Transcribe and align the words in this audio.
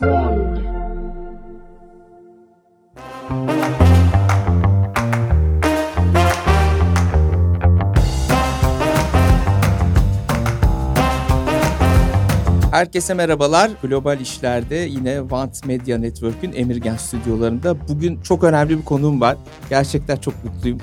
Herkese 0.00 0.34
merhabalar. 13.14 13.70
Global 13.82 14.20
İşler'de 14.20 14.74
yine 14.74 15.18
Want 15.18 15.66
Media 15.66 15.98
Network'ün 15.98 16.52
Emirgen 16.52 16.96
stüdyolarında 16.96 17.88
bugün 17.88 18.20
çok 18.20 18.44
önemli 18.44 18.78
bir 18.78 18.84
konuğum 18.84 19.20
var. 19.20 19.36
Gerçekten 19.70 20.16
çok 20.16 20.44
mutluyum. 20.44 20.78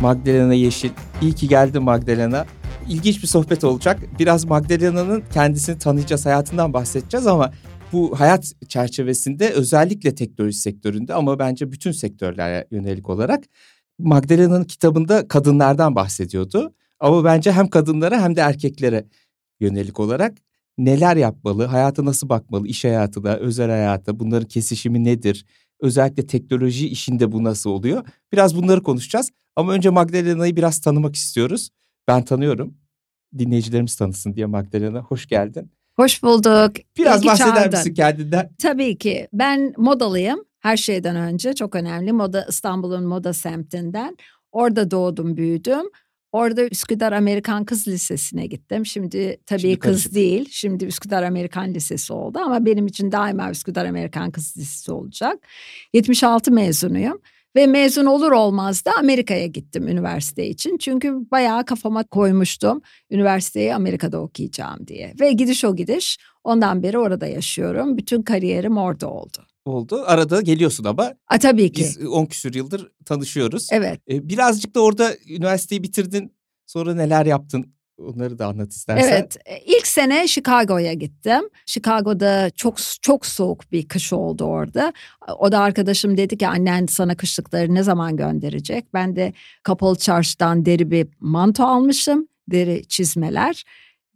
Magdalena 0.00 0.54
Yeşil. 0.54 0.90
İyi 1.22 1.32
ki 1.32 1.48
geldin 1.48 1.82
Magdalena. 1.82 2.46
İlginç 2.88 3.22
bir 3.22 3.28
sohbet 3.28 3.64
olacak. 3.64 4.00
Biraz 4.18 4.44
Magdalena'nın 4.44 5.22
kendisini 5.32 5.78
tanıyacağız, 5.78 6.26
hayatından 6.26 6.72
bahsedeceğiz 6.72 7.26
ama 7.26 7.52
bu 7.92 8.20
hayat 8.20 8.52
çerçevesinde 8.68 9.50
özellikle 9.50 10.14
teknoloji 10.14 10.58
sektöründe 10.58 11.14
ama 11.14 11.38
bence 11.38 11.72
bütün 11.72 11.92
sektörlere 11.92 12.66
yönelik 12.70 13.08
olarak 13.08 13.44
Magdalena'nın 13.98 14.64
kitabında 14.64 15.28
kadınlardan 15.28 15.94
bahsediyordu. 15.94 16.74
Ama 17.00 17.24
bence 17.24 17.52
hem 17.52 17.68
kadınlara 17.68 18.22
hem 18.22 18.36
de 18.36 18.40
erkeklere 18.40 19.06
yönelik 19.60 20.00
olarak 20.00 20.38
neler 20.78 21.16
yapmalı, 21.16 21.64
hayata 21.64 22.04
nasıl 22.04 22.28
bakmalı, 22.28 22.66
iş 22.68 22.84
hayatında, 22.84 23.38
özel 23.38 23.70
hayata, 23.70 24.20
bunların 24.20 24.48
kesişimi 24.48 25.04
nedir? 25.04 25.46
Özellikle 25.80 26.26
teknoloji 26.26 26.88
işinde 26.88 27.32
bu 27.32 27.44
nasıl 27.44 27.70
oluyor? 27.70 28.04
Biraz 28.32 28.56
bunları 28.56 28.82
konuşacağız. 28.82 29.30
Ama 29.56 29.72
önce 29.72 29.90
Magdalena'yı 29.90 30.56
biraz 30.56 30.80
tanımak 30.80 31.14
istiyoruz. 31.16 31.70
Ben 32.08 32.24
tanıyorum. 32.24 32.74
Dinleyicilerimiz 33.38 33.96
tanısın 33.96 34.34
diye 34.34 34.46
Magdalena. 34.46 35.00
Hoş 35.00 35.26
geldin. 35.26 35.70
Hoş 35.96 36.22
bulduk. 36.22 36.72
Biraz 36.98 37.20
ki 37.20 37.26
bahseder 37.28 37.54
çağırdın. 37.54 37.78
misin 37.78 37.94
kendinden? 37.94 38.50
Tabii 38.62 38.98
ki. 38.98 39.28
Ben 39.32 39.72
modalıyım. 39.76 40.44
Her 40.60 40.76
şeyden 40.76 41.16
önce 41.16 41.52
çok 41.54 41.74
önemli. 41.74 42.12
Moda 42.12 42.46
İstanbul'un 42.48 43.04
moda 43.06 43.32
semtinden. 43.32 44.16
Orada 44.52 44.90
doğdum, 44.90 45.36
büyüdüm. 45.36 45.82
Orada 46.32 46.62
Üsküdar 46.62 47.12
Amerikan 47.12 47.64
Kız 47.64 47.88
Lisesi'ne 47.88 48.46
gittim. 48.46 48.86
Şimdi 48.86 49.40
tabii 49.46 49.60
Şimdi 49.60 49.78
kız 49.78 49.90
karışık. 49.92 50.14
değil. 50.14 50.48
Şimdi 50.50 50.84
Üsküdar 50.84 51.22
Amerikan 51.22 51.74
Lisesi 51.74 52.12
oldu 52.12 52.38
ama 52.38 52.64
benim 52.66 52.86
için 52.86 53.12
daima 53.12 53.50
Üsküdar 53.50 53.84
Amerikan 53.84 54.30
Kız 54.30 54.56
Lisesi 54.56 54.92
olacak. 54.92 55.46
76 55.92 56.52
mezunuyum. 56.52 57.20
Ve 57.56 57.66
mezun 57.66 58.06
olur 58.06 58.32
olmaz 58.32 58.84
da 58.84 58.90
Amerika'ya 58.98 59.46
gittim 59.46 59.88
üniversite 59.88 60.46
için. 60.46 60.78
Çünkü 60.78 61.14
bayağı 61.30 61.64
kafama 61.64 62.04
koymuştum 62.04 62.80
üniversiteyi 63.10 63.74
Amerika'da 63.74 64.20
okuyacağım 64.20 64.86
diye. 64.86 65.14
Ve 65.20 65.32
gidiş 65.32 65.64
o 65.64 65.76
gidiş 65.76 66.18
ondan 66.44 66.82
beri 66.82 66.98
orada 66.98 67.26
yaşıyorum. 67.26 67.96
Bütün 67.96 68.22
kariyerim 68.22 68.76
orada 68.78 69.10
oldu. 69.10 69.38
Oldu. 69.64 70.02
Arada 70.06 70.40
geliyorsun 70.40 70.84
ama 70.84 71.14
A, 71.28 71.38
tabii 71.38 71.72
ki. 71.72 71.80
biz 71.82 72.06
10 72.06 72.26
küsür 72.26 72.54
yıldır 72.54 72.90
tanışıyoruz. 73.04 73.68
Evet. 73.72 74.00
Ee, 74.10 74.28
Birazcık 74.28 74.74
da 74.74 74.80
orada 74.82 75.12
üniversiteyi 75.28 75.82
bitirdin. 75.82 76.36
Sonra 76.66 76.94
neler 76.94 77.26
yaptın? 77.26 77.75
Onları 77.98 78.38
da 78.38 78.46
anlat 78.46 78.72
istersen. 78.72 79.08
Evet. 79.08 79.36
e, 79.46 79.58
ilk 79.58 79.86
sene 79.86 80.28
Chicago'ya 80.28 80.92
gittim. 80.92 81.40
Chicago'da 81.66 82.50
çok 82.50 82.76
çok 83.02 83.26
soğuk 83.26 83.72
bir 83.72 83.88
kış 83.88 84.12
oldu 84.12 84.44
orada. 84.44 84.92
O 85.38 85.52
da 85.52 85.58
arkadaşım 85.58 86.16
dedi 86.16 86.38
ki 86.38 86.48
annen 86.48 86.86
sana 86.86 87.16
kışlıkları 87.16 87.74
ne 87.74 87.82
zaman 87.82 88.16
gönderecek? 88.16 88.94
Ben 88.94 89.16
de 89.16 89.32
kapalı 89.62 89.98
çarşıdan 89.98 90.66
deri 90.66 90.90
bir 90.90 91.08
manto 91.20 91.64
almışım. 91.64 92.28
Deri 92.50 92.88
çizmeler. 92.88 93.64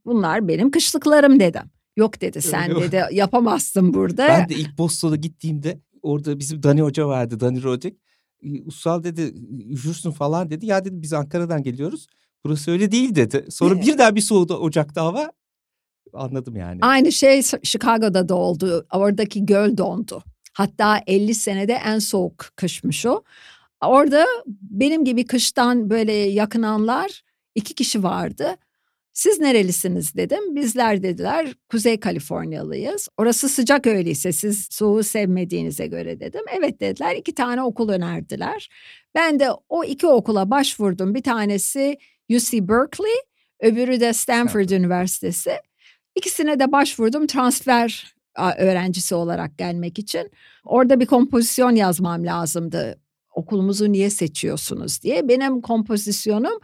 Bunlar 0.04 0.48
benim 0.48 0.70
kışlıklarım 0.70 1.40
dedim. 1.40 1.62
Yok 1.96 2.20
dedi 2.20 2.42
sen 2.42 2.70
Öyle 2.70 2.92
dedi 2.92 3.02
yapamazsın 3.12 3.94
burada. 3.94 4.28
Ben 4.28 4.48
de 4.48 4.54
ilk 4.54 4.78
Boston'a 4.78 5.16
gittiğimde 5.16 5.80
orada 6.02 6.38
bizim 6.38 6.62
Dani 6.62 6.82
Hoca 6.82 7.08
vardı. 7.08 7.40
Dani 7.40 7.62
Rodek. 7.62 7.96
Ussal 8.64 9.02
dedi 9.02 9.34
üşürsün 9.70 10.10
falan 10.10 10.50
dedi. 10.50 10.66
Ya 10.66 10.84
dedim 10.84 11.02
biz 11.02 11.12
Ankara'dan 11.12 11.62
geliyoruz. 11.62 12.06
Burası 12.44 12.70
öyle 12.70 12.92
değil 12.92 13.14
dedi. 13.14 13.46
Sonra 13.50 13.74
Ne? 13.74 13.82
birden 13.82 14.16
bir 14.16 14.20
soğudu 14.20 14.54
Ocak'ta 14.56 15.04
hava. 15.04 15.32
Anladım 16.12 16.56
yani. 16.56 16.78
Aynı 16.82 17.12
şey 17.12 17.42
Chicago'da 17.62 18.28
da 18.28 18.34
oldu. 18.34 18.86
Oradaki 18.92 19.46
göl 19.46 19.76
dondu. 19.76 20.22
Hatta 20.52 21.00
50 21.06 21.34
senede 21.34 21.72
en 21.72 21.98
soğuk 21.98 22.46
kışmış 22.56 23.06
o. 23.06 23.22
Orada 23.84 24.26
benim 24.60 25.04
gibi 25.04 25.26
kıştan 25.26 25.90
böyle 25.90 26.12
yakınanlar 26.12 27.22
iki 27.54 27.74
kişi 27.74 28.02
vardı. 28.02 28.56
Siz 29.12 29.40
nerelisiniz 29.40 30.14
dedim. 30.14 30.56
Bizler 30.56 31.02
dediler 31.02 31.54
Kuzey 31.70 32.00
Kaliforniyalıyız. 32.00 33.08
Orası 33.16 33.48
sıcak 33.48 33.86
öyleyse 33.86 34.32
siz 34.32 34.68
soğuğu 34.70 35.02
sevmediğinize 35.02 35.86
göre 35.86 36.20
dedim. 36.20 36.40
Evet 36.58 36.80
dediler 36.80 37.16
iki 37.16 37.34
tane 37.34 37.62
okul 37.62 37.88
önerdiler. 37.88 38.68
Ben 39.14 39.40
de 39.40 39.48
o 39.68 39.84
iki 39.84 40.06
okula 40.06 40.50
başvurdum. 40.50 41.14
Bir 41.14 41.22
tanesi 41.22 41.96
UC 42.30 42.68
Berkeley, 42.68 43.16
öbürü 43.60 44.00
de 44.00 44.12
Stanford 44.12 44.68
Üniversitesi. 44.68 45.50
İkisine 46.14 46.60
de 46.60 46.72
başvurdum 46.72 47.26
transfer 47.26 48.14
öğrencisi 48.58 49.14
olarak 49.14 49.58
gelmek 49.58 49.98
için. 49.98 50.30
Orada 50.64 51.00
bir 51.00 51.06
kompozisyon 51.06 51.74
yazmam 51.74 52.26
lazımdı. 52.26 53.00
Okulumuzu 53.34 53.92
niye 53.92 54.10
seçiyorsunuz 54.10 55.02
diye. 55.02 55.28
Benim 55.28 55.60
kompozisyonum 55.60 56.58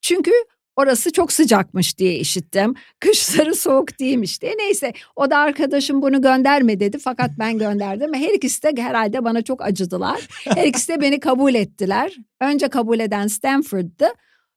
çünkü 0.00 0.30
orası 0.76 1.12
çok 1.12 1.32
sıcakmış 1.32 1.98
diye 1.98 2.14
işittim. 2.14 2.74
Kışları 3.00 3.54
soğuk 3.54 3.98
değilmiş 4.00 4.42
diye. 4.42 4.54
Neyse 4.58 4.92
o 5.16 5.30
da 5.30 5.38
arkadaşım 5.38 6.02
bunu 6.02 6.22
gönderme 6.22 6.80
dedi 6.80 6.98
fakat 6.98 7.30
ben 7.38 7.58
gönderdim. 7.58 8.14
Her 8.14 8.34
ikisi 8.34 8.62
de 8.62 8.82
herhalde 8.82 9.24
bana 9.24 9.42
çok 9.42 9.62
acıdılar. 9.62 10.28
Her 10.44 10.66
ikisi 10.66 10.88
de 10.88 11.00
beni 11.00 11.20
kabul 11.20 11.54
ettiler. 11.54 12.16
Önce 12.40 12.68
kabul 12.68 13.00
eden 13.00 13.26
Stanford'dı 13.26 14.08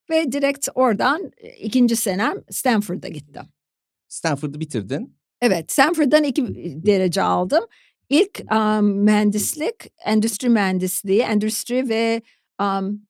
ve 0.09 0.31
direkt 0.31 0.67
oradan 0.75 1.31
e, 1.37 1.49
ikinci 1.49 1.95
senem 1.95 2.43
Stanford'a 2.51 3.07
gittim. 3.07 3.43
Stanford'u 4.07 4.59
bitirdin. 4.59 5.17
Evet, 5.41 5.71
Stanford'dan 5.71 6.23
iki 6.23 6.45
derece 6.85 7.21
aldım. 7.21 7.63
İlk 8.09 8.41
um, 8.51 8.85
mühendislik, 8.85 9.75
endüstri 10.05 10.49
mühendisliği, 10.49 11.21
endüstri 11.21 11.89
ve 11.89 12.21
um, 12.61 13.01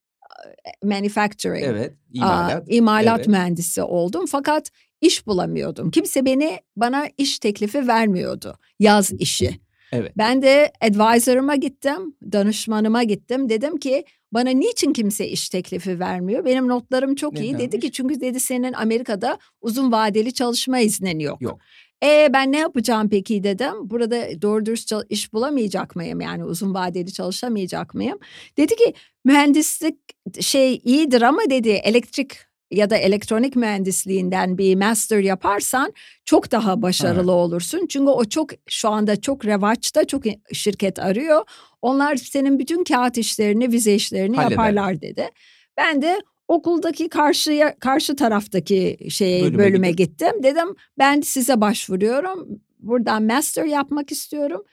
manufacturing, 0.83 1.63
Evet. 1.63 1.93
imalat. 2.13 2.63
imalat 2.67 3.17
Evet. 3.17 3.27
mühendisi 3.27 3.83
oldum. 3.83 4.25
Fakat 4.25 4.71
iş 5.01 5.27
bulamıyordum. 5.27 5.91
Kimse 5.91 6.25
beni 6.25 6.59
bana 6.75 7.07
iş 7.17 7.39
teklifi 7.39 7.87
vermiyordu. 7.87 8.57
Yaz 8.79 9.11
işi. 9.11 9.59
Evet. 9.91 10.11
Ben 10.17 10.41
de 10.41 10.71
advisor'ıma 10.81 11.55
gittim, 11.55 12.15
danışmanıma 12.31 13.03
gittim. 13.03 13.49
Dedim 13.49 13.77
ki 13.77 14.05
bana 14.35 14.49
niçin 14.49 14.93
kimse 14.93 15.27
iş 15.27 15.49
teklifi 15.49 15.99
vermiyor? 15.99 16.45
Benim 16.45 16.67
notlarım 16.67 17.15
çok 17.15 17.39
iyi. 17.39 17.53
Dedi 17.53 17.63
Nedenmiş? 17.63 17.85
ki 17.85 17.91
çünkü 17.91 18.21
dedi 18.21 18.39
senin 18.39 18.73
Amerika'da 18.73 19.37
uzun 19.61 19.91
vadeli 19.91 20.33
çalışma 20.33 20.79
iznin 20.79 21.19
yok. 21.19 21.41
Yok. 21.41 21.59
E 22.03 22.29
ben 22.33 22.51
ne 22.51 22.57
yapacağım 22.57 23.09
peki 23.09 23.43
dedim. 23.43 23.73
Burada 23.89 24.41
doğru 24.41 24.65
dürüst 24.65 24.93
iş 25.09 25.33
bulamayacak 25.33 25.95
mıyım? 25.95 26.21
Yani 26.21 26.45
uzun 26.45 26.73
vadeli 26.73 27.13
çalışamayacak 27.13 27.93
mıyım? 27.93 28.19
Dedi 28.57 28.75
ki 28.75 28.93
mühendislik 29.25 29.95
şey 30.39 30.81
iyidir 30.83 31.21
ama 31.21 31.41
dedi 31.49 31.69
elektrik 31.69 32.37
ya 32.71 32.89
da 32.89 32.97
elektronik 32.97 33.55
mühendisliğinden 33.55 34.57
bir 34.57 34.75
master 34.75 35.19
yaparsan 35.19 35.93
çok 36.25 36.51
daha 36.51 36.81
başarılı 36.81 37.31
olursun. 37.31 37.85
Çünkü 37.89 38.09
o 38.09 38.25
çok 38.25 38.49
şu 38.69 38.89
anda 38.89 39.21
çok 39.21 39.45
revaçta 39.45 40.05
çok 40.05 40.23
şirket 40.53 40.99
arıyor. 40.99 41.43
Onlar 41.81 42.15
senin 42.15 42.59
bütün 42.59 42.83
kağıt 42.83 43.17
işlerini, 43.17 43.71
vize 43.71 43.95
işlerini 43.95 44.35
Halleder. 44.35 44.51
yaparlar 44.51 45.01
dedi. 45.01 45.29
Ben 45.77 46.01
de 46.01 46.21
okuldaki 46.47 47.09
karşıya 47.09 47.79
karşı 47.79 48.15
taraftaki 48.15 48.97
şeye 49.09 49.43
Bölüme 49.43 49.57
bölüme, 49.57 49.91
gittim. 49.91 50.43
Dedim 50.43 50.75
ben 50.97 51.21
size 51.21 51.61
başvuruyorum. 51.61 52.47
Buradan 52.79 53.23
master 53.23 53.65
yapmak 53.65 54.11
istiyorum. 54.11 54.63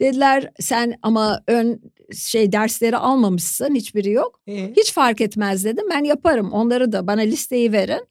Dediler 0.00 0.50
sen 0.60 0.94
ama 1.02 1.42
ön 1.46 1.80
şey 2.16 2.52
dersleri 2.52 2.96
almamışsın 2.96 3.74
hiçbiri 3.74 4.10
yok. 4.10 4.40
Ee, 4.46 4.72
Hiç 4.76 4.92
fark 4.92 5.20
etmez 5.20 5.64
dedim 5.64 5.84
ben 5.90 6.04
yaparım 6.04 6.52
onları 6.52 6.92
da 6.92 7.06
bana 7.06 7.20
listeyi 7.20 7.72
verin. 7.72 8.06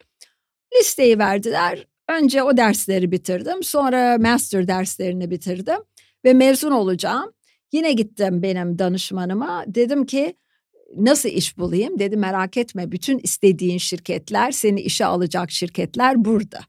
Listeyi 0.79 1.19
verdiler. 1.19 1.87
Önce 2.09 2.43
o 2.43 2.57
dersleri 2.57 3.11
bitirdim. 3.11 3.63
Sonra 3.63 4.17
master 4.19 4.67
derslerini 4.67 5.31
bitirdim. 5.31 5.79
Ve 6.25 6.33
mezun 6.33 6.71
olacağım. 6.71 7.31
Yine 7.71 7.91
gittim 7.93 8.41
benim 8.43 8.79
danışmanıma. 8.79 9.63
Dedim 9.67 10.05
ki 10.05 10.33
nasıl 10.97 11.29
iş 11.29 11.57
bulayım? 11.57 11.99
Dedi 11.99 12.17
merak 12.17 12.57
etme 12.57 12.91
bütün 12.91 13.19
istediğin 13.19 13.77
şirketler 13.77 14.51
seni 14.51 14.81
işe 14.81 15.05
alacak 15.05 15.51
şirketler 15.51 16.25
burada. 16.25 16.59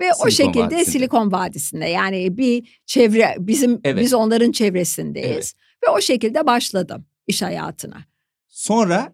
Ve 0.00 0.10
o 0.12 0.30
Silikon 0.30 0.30
şekilde 0.52 0.64
Vadisi'nde. 0.64 0.84
Silikon 0.84 1.32
Vadisi'nde 1.32 1.84
yani 1.86 2.38
bir 2.38 2.80
çevre 2.86 3.34
bizim 3.38 3.80
Evet. 3.84 4.02
biz 4.04 4.14
onların 4.14 4.52
çevresindeyiz. 4.52 5.28
Evet. 5.30 5.52
Ve 5.86 5.90
o 5.90 6.00
şekilde 6.00 6.46
başladım 6.46 7.06
iş 7.26 7.42
hayatına. 7.42 8.04
sonra 8.48 9.12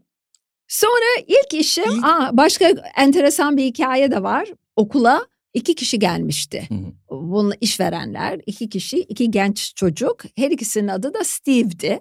Sonra 0.68 1.24
ilk 1.26 1.60
işim, 1.60 1.84
İlk- 1.84 2.04
aa, 2.04 2.30
başka 2.32 2.72
enteresan 2.96 3.56
bir 3.56 3.64
hikaye 3.64 4.10
de 4.10 4.22
var. 4.22 4.48
Okula 4.76 5.26
İki 5.54 5.74
kişi 5.74 5.98
gelmişti. 5.98 6.66
Hı 6.68 6.74
hı. 6.74 6.92
Bunun 7.10 7.54
işverenler 7.60 8.40
iki 8.46 8.68
kişi, 8.68 8.98
iki 8.98 9.30
genç 9.30 9.74
çocuk. 9.76 10.22
Her 10.36 10.50
ikisinin 10.50 10.88
adı 10.88 11.14
da 11.14 11.24
Steve'di. 11.24 12.00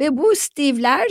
Ve 0.00 0.16
bu 0.16 0.32
Steve'ler 0.36 1.08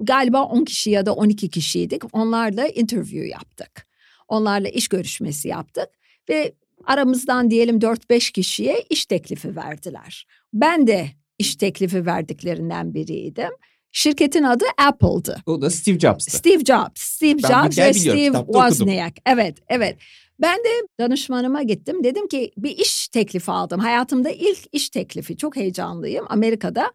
galiba 0.00 0.42
10 0.42 0.64
kişi 0.64 0.90
ya 0.90 1.06
da 1.06 1.14
12 1.14 1.50
kişiydik. 1.50 2.02
Onlarla 2.12 2.66
interview 2.68 3.28
yaptık. 3.28 3.86
Onlarla 4.28 4.68
iş 4.68 4.88
görüşmesi 4.88 5.48
yaptık. 5.48 5.88
Ve 6.28 6.52
aramızdan 6.84 7.50
diyelim 7.50 7.78
4-5 7.78 8.32
kişiye 8.32 8.84
iş 8.90 9.06
teklifi 9.06 9.56
verdiler. 9.56 10.26
Ben 10.52 10.86
de 10.86 11.06
iş 11.38 11.56
teklifi 11.56 12.06
verdiklerinden 12.06 12.94
biriydim. 12.94 13.50
Şirketin 13.92 14.42
adı 14.42 14.64
Apple'dı. 14.78 15.36
O 15.46 15.60
da 15.62 15.70
Steve 15.70 15.98
Jobs'tı. 15.98 16.36
Steve 16.36 16.64
Jobs, 16.64 17.00
Steve 17.00 17.42
Ben 17.42 17.62
Jobs 17.62 17.78
ve 17.78 17.92
Steve. 17.92 18.38
Wozniak. 18.38 19.12
Evet, 19.26 19.58
evet. 19.68 19.98
Ben 20.40 20.58
de 20.58 20.88
danışmanıma 21.00 21.62
gittim. 21.62 22.04
Dedim 22.04 22.28
ki 22.28 22.52
bir 22.56 22.70
iş 22.70 23.08
teklifi 23.08 23.50
aldım. 23.50 23.80
Hayatımda 23.80 24.30
ilk 24.30 24.58
iş 24.72 24.90
teklifi. 24.90 25.36
Çok 25.36 25.56
heyecanlıyım. 25.56 26.26
Amerika'da. 26.28 26.92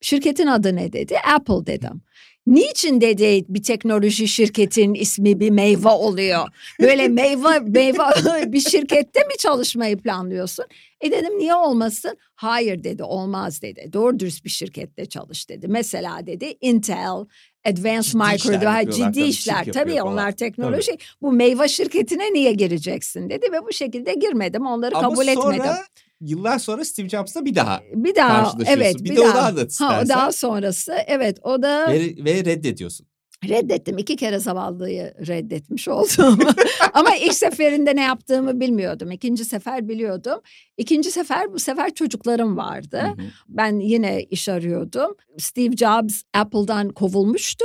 Şirketin 0.00 0.46
adı 0.46 0.76
ne 0.76 0.92
dedi? 0.92 1.16
Apple 1.34 1.66
dedim. 1.66 2.02
Niçin 2.46 3.00
dedi 3.00 3.44
bir 3.48 3.62
teknoloji 3.62 4.28
şirketin 4.28 4.94
ismi 4.94 5.40
bir 5.40 5.50
meyve 5.50 5.88
oluyor? 5.88 6.48
Böyle 6.80 7.08
meyve 7.08 7.58
meyve 7.58 8.02
bir 8.52 8.60
şirkette 8.60 9.20
mi 9.20 9.36
çalışmayı 9.38 9.96
planlıyorsun? 9.96 10.64
E 11.00 11.10
dedim 11.10 11.38
niye 11.38 11.54
olmasın? 11.54 12.18
Hayır 12.34 12.84
dedi 12.84 13.02
olmaz 13.02 13.62
dedi. 13.62 13.90
Doğru 13.92 14.18
dürüst 14.18 14.44
bir 14.44 14.50
şirkette 14.50 15.06
çalış 15.06 15.48
dedi. 15.48 15.68
Mesela 15.68 16.26
dedi 16.26 16.54
Intel, 16.60 17.24
Advanced 17.64 18.12
Ciddi 18.12 18.16
Micro 18.16 18.34
işler 18.34 18.62
daha 18.62 18.90
ciddi 18.90 19.02
tabii, 19.02 19.22
işler. 19.22 19.64
Tabii 19.72 19.96
falan. 19.96 20.12
onlar 20.12 20.32
teknoloji. 20.32 20.98
Bu 21.22 21.32
meyve 21.32 21.68
şirketine 21.68 22.32
niye 22.32 22.52
gireceksin 22.52 23.30
dedi 23.30 23.52
ve 23.52 23.62
bu 23.62 23.72
şekilde 23.72 24.14
girmedim. 24.14 24.66
Onları 24.66 24.96
Ama 24.96 25.08
kabul 25.08 25.24
sonra 25.24 25.54
etmedim. 25.54 25.72
Yıllar 26.20 26.58
sonra 26.58 26.84
Steve 26.84 27.08
Jobs'la 27.08 27.44
bir 27.44 27.54
daha 27.54 27.80
Bir 27.94 28.14
daha 28.14 28.42
karşılaşıyorsun. 28.44 28.82
evet 28.82 28.96
Bir 29.04 29.10
bir, 29.10 29.16
de 29.16 29.20
onu 29.20 29.28
daha. 29.34 29.46
anlat 29.48 29.58
Ha, 29.58 29.66
istersen. 29.66 30.04
o 30.04 30.08
daha 30.08 30.32
sonrası 30.32 30.94
evet 31.06 31.38
o 31.42 31.62
da 31.62 31.92
ve, 31.92 32.00
ve 32.24 32.44
reddediyorsun. 32.44 33.06
reddettim. 33.48 33.98
İki 33.98 34.16
kere 34.16 34.38
zavallıyı 34.38 35.14
reddetmiş 35.26 35.88
oldum. 35.88 36.38
Ama 36.94 37.16
ilk 37.16 37.34
seferinde 37.34 37.96
ne 37.96 38.02
yaptığımı 38.02 38.60
bilmiyordum. 38.60 39.10
İkinci 39.10 39.44
sefer 39.44 39.88
biliyordum. 39.88 40.40
İkinci 40.76 41.10
sefer 41.10 41.52
bu 41.52 41.58
sefer 41.58 41.94
çocuklarım 41.94 42.56
vardı. 42.56 43.00
Hı 43.00 43.22
hı. 43.22 43.26
Ben 43.48 43.80
yine 43.80 44.22
iş 44.22 44.48
arıyordum. 44.48 45.14
Steve 45.38 45.76
Jobs 45.76 46.22
Apple'dan 46.34 46.88
kovulmuştu. 46.88 47.64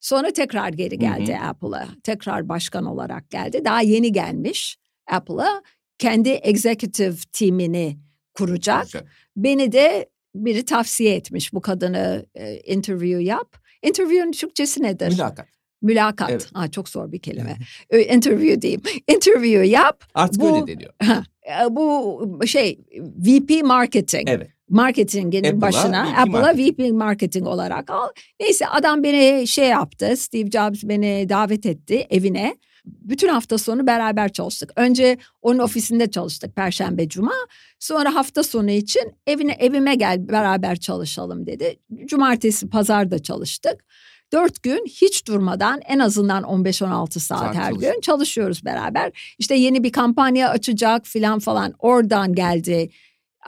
Sonra 0.00 0.30
tekrar 0.32 0.68
geri 0.68 0.98
geldi 0.98 1.38
Apple'a. 1.42 1.88
Tekrar 2.02 2.48
başkan 2.48 2.84
olarak 2.84 3.30
geldi. 3.30 3.64
Daha 3.64 3.80
yeni 3.80 4.12
gelmiş 4.12 4.76
Apple'a. 5.10 5.62
Kendi 5.98 6.30
executive 6.30 7.16
timini 7.32 7.96
kuracak. 8.34 8.84
Güzel. 8.84 9.02
Beni 9.36 9.72
de 9.72 10.08
biri 10.34 10.64
tavsiye 10.64 11.14
etmiş 11.14 11.52
bu 11.52 11.60
kadını 11.60 12.26
e, 12.34 12.56
interview 12.56 13.22
yap. 13.22 13.56
Interview'un 13.82 14.32
Türkçesi 14.32 14.82
nedir? 14.82 15.08
Mülakat. 15.08 15.46
Mülakat. 15.82 16.30
Evet. 16.30 16.48
Ha, 16.54 16.70
çok 16.70 16.88
zor 16.88 17.12
bir 17.12 17.18
kelime. 17.18 17.56
İnterview 18.10 18.62
diyeyim. 18.62 18.82
Interview 19.08 19.66
yap. 19.66 20.04
Artık 20.14 20.40
Bu- 20.40 20.54
öyle 20.56 20.66
deniyor. 20.66 20.92
E, 21.62 21.76
Bu 21.76 22.40
şey 22.46 22.78
VP 22.98 23.62
Marketing. 23.64 24.28
Evet. 24.30 24.50
Marketingin 24.68 25.44
Apple'a 25.44 25.60
başına 25.60 26.04
VP 26.12 26.18
Apple'a 26.18 26.40
Marketing. 26.40 26.80
VP 26.80 26.92
Marketing 26.92 27.46
olarak 27.46 27.90
al. 27.90 28.08
Neyse 28.40 28.66
adam 28.66 29.02
beni 29.02 29.46
şey 29.48 29.68
yaptı. 29.68 30.16
Steve 30.16 30.50
Jobs 30.50 30.84
beni 30.84 31.28
davet 31.28 31.66
etti 31.66 32.06
evine. 32.10 32.56
Bütün 32.84 33.28
hafta 33.28 33.58
sonu 33.58 33.86
beraber 33.86 34.32
çalıştık. 34.32 34.72
Önce 34.76 35.18
onun 35.42 35.58
ofisinde 35.58 36.10
çalıştık 36.10 36.56
Perşembe 36.56 37.08
Cuma. 37.08 37.32
Sonra 37.78 38.14
hafta 38.14 38.42
sonu 38.42 38.70
için 38.70 39.12
evine 39.26 39.52
evime 39.52 39.94
gel 39.94 40.28
beraber 40.28 40.76
çalışalım 40.76 41.46
dedi. 41.46 41.76
Cumartesi 42.06 42.68
pazar 42.70 43.10
da 43.10 43.18
çalıştık. 43.18 43.84
Dört 44.32 44.62
gün 44.62 44.86
hiç 44.86 45.26
durmadan 45.26 45.80
en 45.88 45.98
azından 45.98 46.42
15-16 46.42 47.18
saat 47.18 47.38
Saat 47.40 47.54
her 47.54 47.70
çalıştık. 47.70 47.92
gün 47.92 48.00
çalışıyoruz 48.00 48.64
beraber. 48.64 49.34
İşte 49.38 49.54
yeni 49.54 49.84
bir 49.84 49.92
kampanya 49.92 50.48
açacak 50.48 51.06
filan 51.06 51.38
falan 51.38 51.74
oradan 51.78 52.32
geldi. 52.34 52.90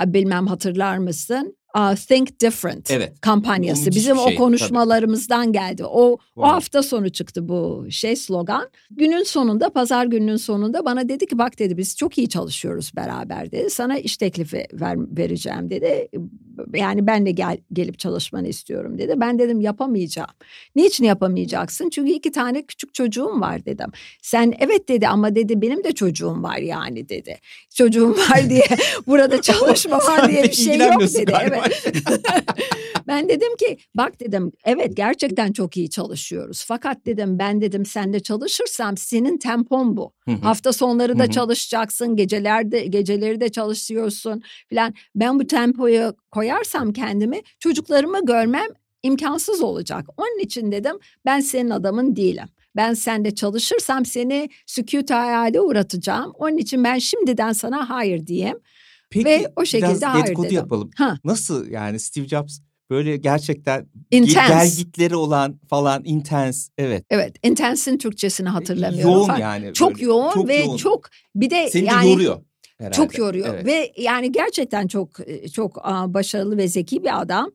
Bilmem 0.06 0.46
hatırlar 0.46 0.98
mısın? 0.98 1.56
Think 2.08 2.40
Different 2.40 2.90
Evet. 2.90 3.20
kampanyası. 3.20 3.82
O 3.82 3.84
müthiş 3.84 3.96
Bizim 3.96 4.16
bir 4.16 4.20
o 4.22 4.28
şey, 4.28 4.36
konuşmalarımızdan 4.36 5.52
geldi. 5.52 5.84
O 5.84 6.06
o 6.06 6.18
Wow. 6.34 6.50
hafta 6.52 6.82
sonu 6.82 7.10
çıktı 7.10 7.48
bu 7.48 7.86
şey 7.90 8.16
slogan. 8.16 8.68
Günün 8.90 9.22
sonunda 9.22 9.70
pazar 9.70 10.06
gününün 10.06 10.36
sonunda 10.36 10.84
bana 10.84 11.08
dedi 11.08 11.26
ki 11.26 11.38
bak 11.38 11.58
dedi 11.58 11.76
biz 11.76 11.96
çok 11.96 12.18
iyi 12.18 12.28
çalışıyoruz 12.28 12.92
beraber 12.96 13.52
dedi. 13.52 13.70
Sana 13.70 13.98
iş 13.98 14.16
teklifi 14.16 14.66
ver, 14.72 14.96
vereceğim 15.18 15.70
dedi. 15.70 16.08
Yani 16.74 17.06
ben 17.06 17.26
de 17.26 17.30
gel, 17.30 17.58
gelip 17.72 17.98
çalışmanı 17.98 18.48
istiyorum 18.48 18.98
dedi. 18.98 19.14
Ben 19.16 19.38
dedim 19.38 19.60
yapamayacağım. 19.60 20.30
Niçin 20.76 21.04
yapamayacaksın? 21.04 21.90
Çünkü 21.90 22.12
iki 22.12 22.32
tane 22.32 22.62
küçük 22.62 22.94
çocuğum 22.94 23.40
var 23.40 23.64
dedim. 23.64 23.90
Sen 24.22 24.54
evet 24.58 24.88
dedi 24.88 25.08
ama 25.08 25.34
dedi 25.34 25.62
benim 25.62 25.84
de 25.84 25.92
çocuğum 25.92 26.42
var 26.42 26.58
yani 26.58 27.08
dedi. 27.08 27.38
Çocuğum 27.74 28.16
var 28.30 28.50
diye 28.50 28.66
burada 29.06 29.40
çalışma 29.40 29.98
var 29.98 30.28
diye 30.28 30.42
bir 30.42 30.52
şey 30.52 30.78
yok 30.78 31.00
dedi. 31.00 31.24
galiba. 31.24 31.56
Evet. 31.56 31.94
ben 33.06 33.28
dedim 33.28 33.56
ki 33.56 33.78
bak 33.94 34.20
dedim 34.20 34.52
evet 34.64 34.96
gerçekten 34.96 35.52
çok 35.52 35.76
iyi 35.76 35.90
çalışıyoruz. 35.90 36.64
Fakat 36.68 37.06
dedim 37.06 37.38
ben 37.38 37.60
dedim 37.60 37.86
senle 37.86 38.20
çalışırsam 38.20 38.96
senin 38.96 39.38
tempon 39.38 39.96
bu. 39.96 40.12
Hafta 40.42 40.72
sonları 40.72 41.18
da 41.18 41.30
çalışacaksın, 41.30 42.16
gecelerde 42.16 42.86
geceleri 42.86 43.40
de 43.40 43.48
çalışıyorsun 43.48 44.42
filan. 44.68 44.94
Ben 45.14 45.40
bu 45.40 45.46
tempoyu 45.46 46.14
koyarsam 46.50 46.92
kendimi 46.92 47.40
çocuklarımı 47.60 48.26
görmem 48.26 48.66
imkansız 49.02 49.60
olacak. 49.62 50.06
Onun 50.16 50.38
için 50.38 50.72
dedim 50.72 50.96
ben 51.24 51.40
senin 51.40 51.70
adamın 51.70 52.16
değilim. 52.16 52.48
Ben 52.76 52.94
sende 52.94 53.34
çalışırsam 53.34 54.04
seni 54.04 54.48
sükût 54.66 55.10
hayale 55.10 55.60
uğratacağım. 55.60 56.32
Onun 56.38 56.56
için 56.56 56.84
ben 56.84 56.98
şimdiden 56.98 57.52
sana 57.52 57.90
hayır 57.90 58.26
diyeyim. 58.26 58.58
Peki 59.10 59.24
Ve 59.24 59.52
o 59.56 59.64
şekilde 59.64 59.88
biraz 59.90 60.02
hayır 60.02 60.26
dedikodu 60.26 60.46
dedim. 60.46 60.56
yapalım. 60.56 60.90
Ha. 60.96 61.18
Nasıl 61.24 61.70
yani 61.70 61.98
Steve 62.00 62.28
Jobs 62.28 62.58
böyle 62.90 63.16
gerçekten 63.16 63.80
ge- 63.80 63.86
Intense. 64.10 64.54
gelgitleri 64.54 65.16
olan 65.16 65.60
falan 65.70 66.02
intense 66.04 66.72
evet. 66.78 67.04
Evet, 67.10 67.36
intense'in 67.42 67.98
Türkçesini 67.98 68.48
hatırlamıyorum. 68.48 69.12
Yoğun 69.14 69.26
Fakat 69.26 69.40
yani. 69.40 69.72
Çok 69.74 69.94
böyle. 69.94 70.04
yoğun 70.04 70.32
Çok 70.32 70.48
ve 70.48 70.56
yoğun. 70.56 70.76
çok 70.76 71.08
bir 71.34 71.50
de 71.50 71.68
Seni 71.70 71.84
yani 71.84 72.06
de 72.06 72.10
yoruyor. 72.10 72.42
Herhalde. 72.78 72.96
çok 72.96 73.18
yoruyor 73.18 73.54
Evet. 73.54 73.66
ve 73.66 73.92
yani 73.96 74.32
gerçekten 74.32 74.86
çok 74.86 75.10
çok 75.52 75.78
aa, 75.82 76.14
başarılı 76.14 76.56
ve 76.56 76.68
zeki 76.68 77.02
bir 77.04 77.20
adam. 77.20 77.52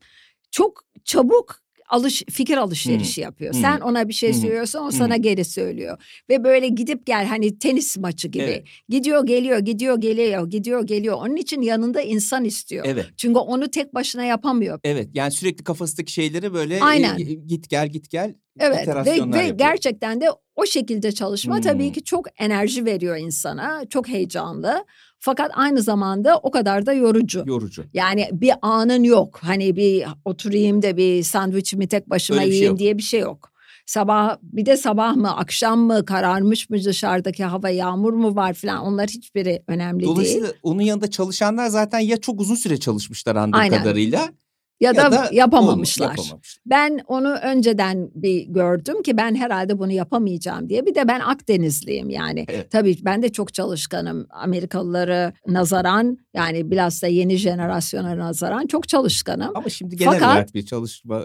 Çok 0.50 0.84
çabuk 1.04 1.62
alış 1.88 2.22
fikir 2.30 2.56
alışverişi 2.56 3.20
yapıyor. 3.20 3.54
Hı. 3.54 3.58
Sen 3.58 3.80
ona 3.80 4.08
bir 4.08 4.12
şey 4.12 4.30
Hı. 4.30 4.34
söylüyorsun, 4.34 4.78
o 4.78 4.86
Hı. 4.86 4.92
sana 4.92 5.16
geri 5.16 5.44
söylüyor. 5.44 6.22
Ve 6.30 6.44
böyle 6.44 6.68
gidip 6.68 7.06
gel 7.06 7.26
hani 7.26 7.58
tenis 7.58 7.96
maçı 7.98 8.28
gibi. 8.28 8.42
Evet. 8.42 8.64
Gidiyor, 8.88 9.26
geliyor, 9.26 9.58
gidiyor, 9.58 10.00
geliyor, 10.00 10.50
gidiyor, 10.50 10.86
geliyor. 10.86 11.16
Onun 11.16 11.36
için 11.36 11.62
yanında 11.62 12.00
insan 12.00 12.44
istiyor. 12.44 12.84
Evet. 12.88 13.06
Çünkü 13.16 13.38
onu 13.38 13.70
tek 13.70 13.94
başına 13.94 14.24
yapamıyor. 14.24 14.80
Evet 14.84 15.08
yani 15.14 15.32
sürekli 15.32 15.64
kafasındaki 15.64 16.12
şeyleri 16.12 16.54
böyle 16.54 16.76
e, 16.76 16.80
Aynen. 16.80 17.18
e, 17.18 17.22
git 17.22 17.68
gel 17.70 17.88
git 17.88 18.10
gel 18.10 18.34
Evet 18.60 18.88
ve, 18.88 19.04
ve 19.04 19.10
yapıyor. 19.16 19.58
gerçekten 19.58 20.20
de 20.20 20.26
o 20.56 20.66
şekilde 20.66 21.12
çalışma 21.12 21.54
Hmm. 21.56 21.62
tabii 21.62 21.92
ki 21.92 22.04
çok 22.04 22.26
enerji 22.38 22.84
veriyor 22.84 23.16
insana. 23.16 23.84
Çok 23.90 24.08
heyecanlı. 24.08 24.84
Fakat 25.24 25.50
aynı 25.54 25.82
zamanda 25.82 26.38
o 26.42 26.50
kadar 26.50 26.86
da 26.86 26.92
yorucu. 26.92 27.44
yorucu. 27.46 27.84
Yani 27.94 28.28
bir 28.32 28.52
anın 28.62 29.02
yok. 29.02 29.38
Hani 29.42 29.76
bir 29.76 30.04
oturayım 30.24 30.82
da 30.82 30.96
bir 30.96 31.22
sandviçimi 31.22 31.86
tek 31.88 32.10
başıma 32.10 32.38
Öyle 32.40 32.46
şey 32.46 32.54
yiyeyim 32.54 32.72
yok. 32.72 32.78
diye 32.78 32.98
bir 32.98 33.02
şey 33.02 33.20
yok. 33.20 33.52
Sabah 33.86 34.36
bir 34.42 34.66
de 34.66 34.76
sabah 34.76 35.16
mı 35.16 35.36
akşam 35.36 35.80
mı 35.80 36.04
kararmış 36.04 36.70
mı 36.70 36.84
dışarıdaki 36.84 37.44
hava 37.44 37.68
yağmur 37.70 38.12
mu 38.12 38.36
var 38.36 38.54
falan 38.54 38.82
onlar 38.82 39.08
hiçbiri 39.08 39.62
önemli 39.66 40.00
değil. 40.00 40.12
Dolayısıyla 40.12 40.52
onun 40.62 40.82
yanında 40.82 41.10
çalışanlar 41.10 41.68
zaten 41.68 41.98
ya 41.98 42.16
çok 42.16 42.40
uzun 42.40 42.54
süre 42.54 42.80
çalışmışlar 42.80 43.36
anladığım 43.36 43.60
Aynen. 43.60 43.78
kadarıyla 43.78 44.28
Ya, 44.82 44.96
da, 44.96 45.12
da 45.12 45.28
yapamamışlar. 45.32 46.08
yapamamışlar. 46.08 46.56
Ben 46.66 47.00
onu 47.06 47.32
önceden 47.34 48.10
bir 48.14 48.42
gördüm 48.46 49.02
ki 49.02 49.16
ben 49.16 49.34
herhalde 49.34 49.78
bunu 49.78 49.92
yapamayacağım 49.92 50.68
diye. 50.68 50.86
Bir 50.86 50.94
de 50.94 51.08
ben 51.08 51.20
Akdenizliyim 51.20 52.10
yani. 52.10 52.44
Evet. 52.48 52.70
Tabii 52.70 52.96
ben 53.02 53.22
de 53.22 53.28
çok 53.32 53.54
çalışkanım. 53.54 54.26
Amerikalıları 54.30 55.32
nazaran 55.46 56.18
yani 56.34 56.70
bilhassa 56.70 57.06
yeni 57.06 57.36
jenerasyona 57.36 58.18
nazaran 58.18 58.66
çok 58.66 58.88
çalışkanım. 58.88 59.50
Ama 59.54 59.68
şimdi 59.68 59.96
genel 59.96 60.12
Fakat- 60.12 60.28
olarak 60.28 60.54
bir 60.54 60.66
çalışma 60.66 61.22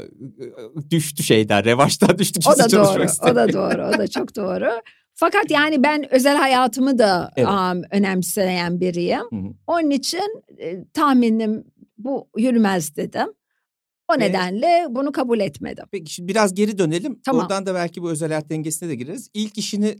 düştü 0.91 1.23
şeyden 1.23 1.65
revaçtan 1.65 2.17
düştü. 2.17 2.39
O 2.53 2.57
da 2.57 2.71
doğru. 2.71 3.05
O 3.31 3.35
da 3.35 3.53
doğru. 3.53 3.87
O 3.95 3.97
da 3.97 4.07
çok 4.17 4.35
doğru. 4.35 4.69
Fakat 5.13 5.51
yani 5.51 5.83
ben 5.83 6.13
özel 6.13 6.37
hayatımı 6.37 6.97
da 6.97 7.31
Evet. 7.35 7.47
am, 7.49 7.81
önemseyen 7.91 8.79
biriyim. 8.81 9.19
Hı 9.29 9.35
hı. 9.35 9.53
Onun 9.67 9.89
için 9.89 10.43
e, 10.57 10.83
tahminim 10.93 11.63
bu 11.97 12.27
yürümez 12.37 12.95
dedim. 12.95 13.27
O 14.07 14.19
nedenle 14.19 14.85
bunu 14.89 15.11
kabul 15.11 15.39
etmedim. 15.39 15.85
Peki 15.91 16.13
şimdi 16.13 16.29
biraz 16.29 16.53
geri 16.53 16.77
dönelim. 16.77 17.19
Tamam. 17.25 17.41
Oradan 17.41 17.65
da 17.65 17.73
belki 17.75 18.01
bu 18.01 18.09
özel 18.09 18.27
hayat 18.29 18.49
dengesine 18.49 18.89
de 18.89 18.95
gireriz. 18.95 19.29
İlk 19.33 19.57
işini 19.57 19.95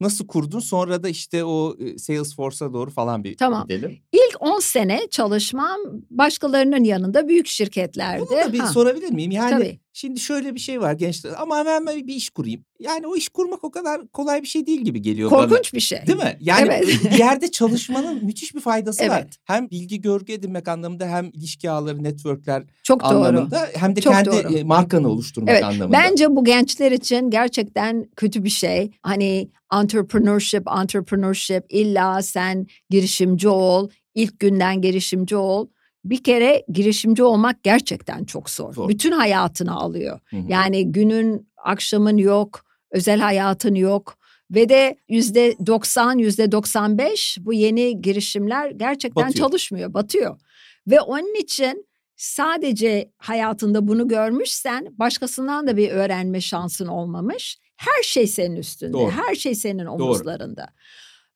nasıl 0.00 0.26
kurdun? 0.26 0.60
Sonra 0.60 1.02
da 1.02 1.08
işte 1.08 1.44
o 1.44 1.76
Salesforce'a 1.96 2.72
doğru 2.72 2.90
falan 2.90 3.24
bir 3.24 3.36
Tamam. 3.36 3.62
gidelim. 3.62 3.98
İlk 4.42 4.42
10 4.54 4.60
sene 4.60 5.00
çalışmam 5.10 5.76
başkalarının 6.10 6.84
yanında 6.84 7.28
büyük 7.28 7.46
şirketlerde. 7.46 8.20
Bunu 8.20 8.30
da 8.38 8.52
bir 8.52 8.58
Ha, 8.58 8.66
sorabilir 8.66 9.10
miyim? 9.10 9.30
Yani 9.30 9.50
Tabii. 9.50 9.80
şimdi 9.92 10.20
şöyle 10.20 10.54
bir 10.54 10.60
şey 10.60 10.80
var 10.80 10.92
gençler 10.92 11.32
ama 11.38 11.58
hemen 11.58 11.86
ben 11.86 12.06
bir 12.06 12.14
iş 12.14 12.30
kurayım. 12.30 12.64
Yani 12.80 13.06
o 13.06 13.16
iş 13.16 13.28
kurmak 13.28 13.64
o 13.64 13.70
kadar 13.70 14.08
kolay 14.08 14.42
bir 14.42 14.46
şey 14.46 14.66
değil 14.66 14.80
gibi 14.80 15.02
geliyor 15.02 15.30
bana. 15.30 15.48
Korkunç 15.48 15.74
bir 15.74 15.80
şey. 15.80 16.06
Değil 16.06 16.18
mi? 16.18 16.36
Yani 16.40 16.68
Evet. 16.68 16.88
bir 17.04 17.18
yerde 17.18 17.50
çalışmanın 17.50 18.24
müthiş 18.24 18.54
bir 18.54 18.60
faydası 18.60 19.08
var. 19.08 19.18
Evet. 19.22 19.34
Hem 19.44 19.70
bilgi 19.70 20.00
görgü 20.00 20.32
edinmek 20.32 20.68
anlamında 20.68 21.06
hem 21.06 21.30
ilişki 21.32 21.70
ağları, 21.70 22.04
networkler 22.04 22.62
Çok 22.82 23.00
doğru. 23.04 23.08
anlamında 23.08 23.68
hem 23.74 23.96
de 23.96 24.00
Çok 24.00 24.12
kendi 24.12 24.30
doğru. 24.30 24.54
e, 24.58 24.62
markanı 24.64 25.08
oluşturmak 25.08 25.50
Evet, 25.50 25.64
anlamında. 25.64 25.92
Bence 25.98 26.36
bu 26.36 26.44
gençler 26.44 26.92
için 26.92 27.30
gerçekten 27.30 28.08
kötü 28.16 28.44
bir 28.44 28.48
şey. 28.50 28.90
Hani 29.02 29.48
entrepreneurship, 29.74 30.62
entrepreneurship 30.80 31.64
illa 31.68 32.22
sen 32.22 32.66
girişimci 32.90 33.48
ol, 33.48 33.88
ilk 34.14 34.40
günden 34.40 34.80
girişimci 34.82 35.36
ol. 35.36 35.68
Bir 36.04 36.22
kere 36.22 36.64
girişimci 36.72 37.22
olmak 37.22 37.62
gerçekten 37.62 38.24
çok 38.24 38.50
zor. 38.50 38.72
Zor. 38.72 38.88
Bütün 38.88 39.12
hayatını 39.12 39.76
alıyor. 39.76 40.20
Hı 40.30 40.36
hı. 40.36 40.42
Yani 40.48 40.92
günün, 40.92 41.48
akşamın 41.64 42.16
yok, 42.16 42.64
özel 42.90 43.20
hayatın 43.20 43.74
yok. 43.74 44.18
Ve 44.50 44.68
de 44.68 44.96
yüzde 45.08 45.56
90, 45.66 46.18
yüzde 46.18 46.52
95 46.52 47.38
bu 47.40 47.52
yeni 47.52 48.02
girişimler 48.02 48.70
gerçekten 48.70 49.26
Batıyor. 49.28 49.46
çalışmıyor, 49.46 49.94
batıyor. 49.94 50.40
Ve 50.86 51.00
onun 51.00 51.40
için 51.40 51.86
sadece 52.16 53.12
hayatında 53.18 53.88
bunu 53.88 54.08
görmüşsen 54.08 54.88
başkasından 54.98 55.66
da 55.66 55.76
bir 55.76 55.90
öğrenme 55.90 56.40
şansın 56.40 56.86
olmamış. 56.86 57.58
Her 57.76 58.02
şey 58.02 58.26
senin 58.26 58.56
üstünde, 58.56 58.92
Doğru. 58.92 59.10
her 59.10 59.34
şey 59.34 59.54
senin 59.54 59.86
omuzlarında. 59.86 60.68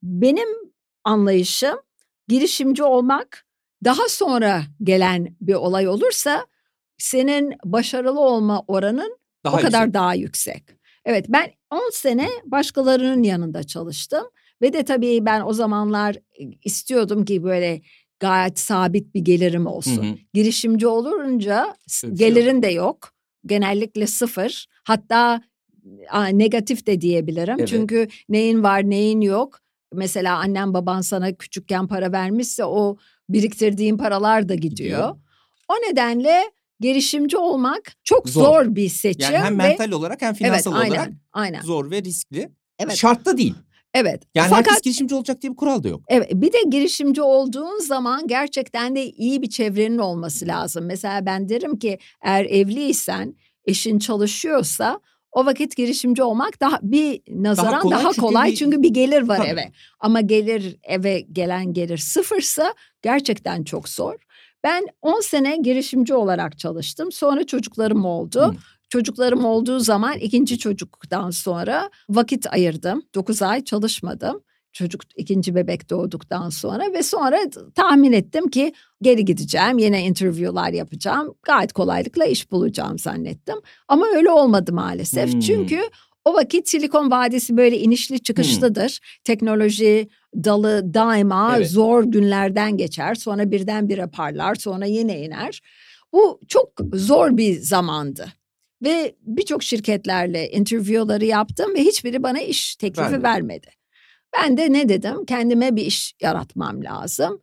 Benim 0.03 0.49
anlayışım 1.05 1.77
girişimci 2.33 2.83
olmak 2.85 3.47
daha 3.85 4.09
sonra 4.09 4.63
gelen 4.83 5.37
bir 5.41 5.55
olay 5.55 5.89
olursa 5.89 6.47
senin 6.99 7.55
başarılı 7.65 8.21
olma 8.21 8.65
oranın 8.69 9.19
Daha 9.45 9.57
o 9.57 9.61
kadar 9.61 9.81
yüksek. 9.81 9.95
daha 9.95 10.15
yüksek. 10.15 10.65
Evet 11.05 11.27
ben 11.29 11.51
10 11.71 11.91
sene 11.93 12.29
başkalarının 12.45 13.23
yanında 13.23 13.63
çalıştım 13.65 14.25
ve 14.63 14.73
de 14.73 14.85
tabii 14.85 15.25
ben 15.27 15.41
o 15.41 15.53
zamanlar 15.53 16.15
e, 16.15 16.43
istiyordum 16.65 17.25
ki 17.25 17.43
böyle 17.45 17.81
gayet 18.21 18.59
sabit 18.59 19.15
bir 19.15 19.21
gelirim 19.21 19.65
Hı 19.67 19.71
olsun. 19.71 20.03
hı. 20.03 20.17
Girişimci 20.35 20.87
olunca 20.87 21.77
s- 21.87 22.07
Öyle 22.07 22.17
bir 22.19 22.21
yok. 22.27 22.35
gelirin 22.35 22.63
de 22.63 22.69
yok. 22.69 23.13
Genellikle 23.47 24.07
sıfır. 24.07 24.67
Hatta 24.85 25.43
a, 26.11 26.27
negatif 26.27 26.87
de 26.87 27.01
diyebilirim. 27.01 27.57
Evet. 27.59 27.69
Çünkü 27.69 28.09
neyin 28.29 28.63
var 28.63 28.91
neyin 28.91 29.21
yok. 29.21 29.61
Mesela 29.93 30.39
annem 30.39 30.75
baban 30.75 31.01
sana 31.01 31.33
küçükken 31.33 31.87
para 31.87 32.13
vermişse 32.13 32.65
o 32.65 32.97
biriktirdiğin 33.29 33.97
paralar 33.97 34.49
da 34.49 34.55
gidiyor. 34.55 34.71
Gidiyor. 34.71 35.17
O 35.69 35.75
nedenle 35.91 36.43
girişimci 36.81 37.37
olmak 37.37 37.93
çok 38.05 38.29
Zor. 38.29 38.43
zor, 38.45 38.77
bir 38.77 38.89
seçim. 38.89 39.33
Yani 39.35 39.45
hem 39.45 39.59
ve- 39.59 39.69
mental 39.69 39.91
olarak 39.91 40.23
hem 40.23 40.29
evet, 40.29 40.39
finansal 40.39 40.73
aynen, 40.73 40.91
olarak 40.91 41.11
aynen. 41.33 41.61
zor 41.61 41.91
ve 41.91 42.03
riskli. 42.03 42.51
Evet. 42.79 42.97
Şart 42.97 43.25
da 43.25 43.39
değil. 43.39 43.55
Evet. 43.95 44.23
Yani 44.35 44.49
Fakat 44.49 44.67
herkes 44.67 44.83
girişimci 44.83 45.15
olacak 45.15 45.43
diye 45.43 45.53
bir 45.53 45.57
kural 45.57 45.83
da 45.83 45.89
yok. 45.89 46.03
Evet, 46.09 46.31
bir 46.35 46.53
de 46.53 46.59
girişimci 46.71 47.23
olduğun 47.23 47.79
zaman 47.79 48.27
gerçekten 48.27 48.97
de 48.97 49.07
iyi 49.07 49.43
bir 49.43 49.51
çevrenin 49.51 49.99
olması 49.99 50.47
lazım. 50.47 50.85
Mesela 50.87 51.27
ben 51.27 51.49
derim 51.49 51.79
ki 51.79 51.99
eğer 52.23 52.45
evliysen, 52.45 53.35
eşin 53.65 53.99
çalışıyorsa 53.99 55.01
o 55.33 55.47
vakit 55.47 55.77
girişimci 55.77 56.23
olmak 56.23 56.61
daha 56.61 56.79
bir 56.83 57.23
nazaran 57.29 57.91
daha 57.91 58.03
kolay 58.03 58.15
kolay, 58.17 58.49
çünkü 58.49 58.59
çünkü, 58.59 58.79
bir- 58.79 58.83
bir 58.83 58.95
gelir 58.95 59.23
var 59.29 59.37
Tabii. 59.37 59.49
eve. 59.49 59.73
Ama 60.01 60.21
gelir 60.21 60.77
eve 60.83 61.21
gelen 61.21 61.73
gelir 61.73 61.99
sıfırsa 61.99 62.75
gerçekten 63.03 63.65
çok 63.65 63.89
zor. 63.89 64.15
Ben 64.65 64.87
10 65.03 65.21
sene 65.21 65.57
girişimci 65.57 66.15
olarak 66.15 66.59
çalıştım. 66.59 67.13
Sonra 67.13 67.47
çocuklarım 67.47 68.05
oldu. 68.05 68.41
Hı. 68.43 68.55
Çocuklarım 68.89 69.45
olduğu 69.45 69.81
zaman 69.81 70.19
ikinci 70.19 70.59
çocuktan 70.59 71.31
sonra 71.31 71.91
vakit 72.09 72.53
ayırdım. 72.53 73.03
9 73.15 73.43
ay 73.43 73.65
çalışmadım. 73.65 74.43
Çocuk 74.73 75.03
ikinci 75.17 75.55
bebek 75.55 75.91
doğduktan 75.91 76.49
sonra 76.51 76.93
ve 76.93 77.03
sonra 77.03 77.39
tahmin 77.75 78.13
ettim 78.13 78.51
ki 78.51 78.73
geri 79.03 79.25
gideceğim. 79.25 79.79
Yine 79.79 80.03
interview'lar 80.05 80.73
yapacağım. 80.73 81.35
Gayet 81.43 81.73
kolaylıkla 81.73 82.25
iş 82.25 82.51
bulacağım 82.51 82.99
zannettim. 82.99 83.57
Ama 83.89 84.07
öyle 84.07 84.31
olmadı 84.31 84.73
maalesef. 84.73 85.33
Hmm. 85.33 85.41
Çünkü 85.41 85.81
o 86.25 86.35
vakit 86.35 86.69
Silikon 86.69 87.11
Vadisi 87.11 87.57
böyle 87.57 87.79
inişli 87.79 88.21
çıkışlıdır. 88.23 89.01
Teknoloji 89.25 90.09
dalı 90.37 90.95
daima 90.95 91.57
Evet. 91.57 91.71
zor 91.71 92.05
günlerden 92.05 92.77
geçer. 92.77 93.15
Sonra 93.15 93.51
birdenbire 93.51 94.07
parlar, 94.07 94.55
sonra 94.55 94.87
yine 94.87 95.21
iner. 95.25 95.61
Bu 96.13 96.41
çok 96.49 96.69
zor 96.93 97.37
bir 97.37 97.61
zamandı. 97.61 98.33
Ve 98.83 99.15
birçok 99.21 99.63
şirketlerle 99.63 100.51
interview'ları 100.51 101.25
yaptım 101.25 101.75
ve 101.75 101.81
hiçbiri 101.81 102.23
bana 102.23 102.41
iş 102.41 102.77
teklifi 102.77 103.03
Vermedi. 103.03 103.23
vermedi. 103.23 103.67
Ben 104.37 104.57
de 104.57 104.73
ne 104.73 104.89
dedim? 104.89 105.25
Kendime 105.25 105.77
bir 105.77 105.87
iş 105.87 106.15
yaratmam 106.23 106.85
lazım. 106.85 107.41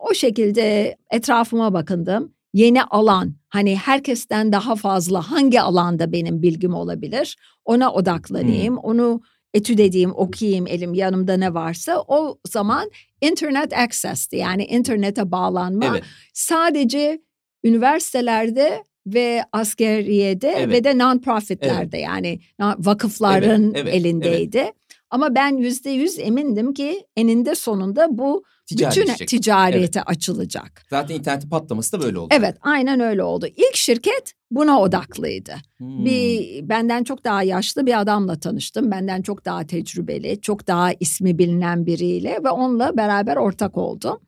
O 0.00 0.14
şekilde 0.14 0.96
etrafıma 1.10 1.72
bakındım. 1.74 2.32
Yeni 2.54 2.82
alan, 2.84 3.34
hani 3.48 3.76
herkesten 3.76 4.52
daha 4.52 4.76
fazla 4.76 5.30
hangi 5.30 5.60
alanda 5.60 6.12
benim 6.12 6.42
bilgim 6.42 6.74
olabilir? 6.74 7.36
Ona 7.64 7.92
odaklanayım, 7.92 8.76
onu 8.78 9.20
etüt 9.54 9.80
edeyim, 9.80 10.12
okuyayım 10.14 10.66
elim 10.66 10.94
yanımda 10.94 11.36
ne 11.36 11.54
varsa. 11.54 12.04
O 12.08 12.38
zaman 12.48 12.90
internet 13.20 13.72
access'ti 13.78 14.36
yani 14.36 14.64
internete 14.64 15.30
bağlanma 15.32 15.86
Evet. 15.86 16.02
sadece 16.34 17.20
üniversitelerde 17.64 18.84
ve 19.06 19.44
askeriyede 19.52 20.48
Evet. 20.56 20.68
ve 20.68 20.84
de 20.84 20.90
non-profitlerde 20.98 21.96
yani 21.96 22.40
na- 22.58 22.76
vakıfların 22.78 23.62
Evet, 23.64 23.76
evet, 23.82 23.94
elindeydi. 23.94 24.72
Ama 25.10 25.34
ben 25.34 25.56
yüzde 25.56 25.90
yüz 25.90 26.18
emindim 26.18 26.74
ki 26.74 27.06
eninde 27.16 27.54
sonunda 27.54 28.08
bu 28.10 28.44
bütün 28.70 28.90
Ticaretleşecek. 28.90 29.28
ticarete 29.28 30.02
açılacak. 30.02 30.82
Zaten 30.90 31.14
internetin 31.14 31.48
patlaması 31.48 31.92
da 31.92 32.02
böyle 32.02 32.18
oldu. 32.18 32.34
Evet 32.38 32.56
aynen 32.60 33.00
öyle 33.00 33.22
oldu. 33.22 33.46
İlk 33.56 33.74
şirket 33.76 34.32
buna 34.50 34.80
odaklıydı. 34.80 35.54
Hmm. 35.78 36.04
Bir 36.04 36.60
benden 36.68 37.04
çok 37.04 37.24
daha 37.24 37.42
yaşlı 37.42 37.86
bir 37.86 38.00
adamla 38.00 38.40
tanıştım. 38.40 38.90
Benden 38.90 39.22
çok 39.22 39.44
daha 39.44 39.66
tecrübeli, 39.66 40.40
çok 40.40 40.66
daha 40.66 40.92
ismi 41.00 41.38
bilinen 41.38 41.86
biriyle 41.86 42.38
ve 42.44 42.50
onunla 42.50 42.96
beraber 42.96 43.36
ortak 43.36 43.76
oldum. 43.76 44.20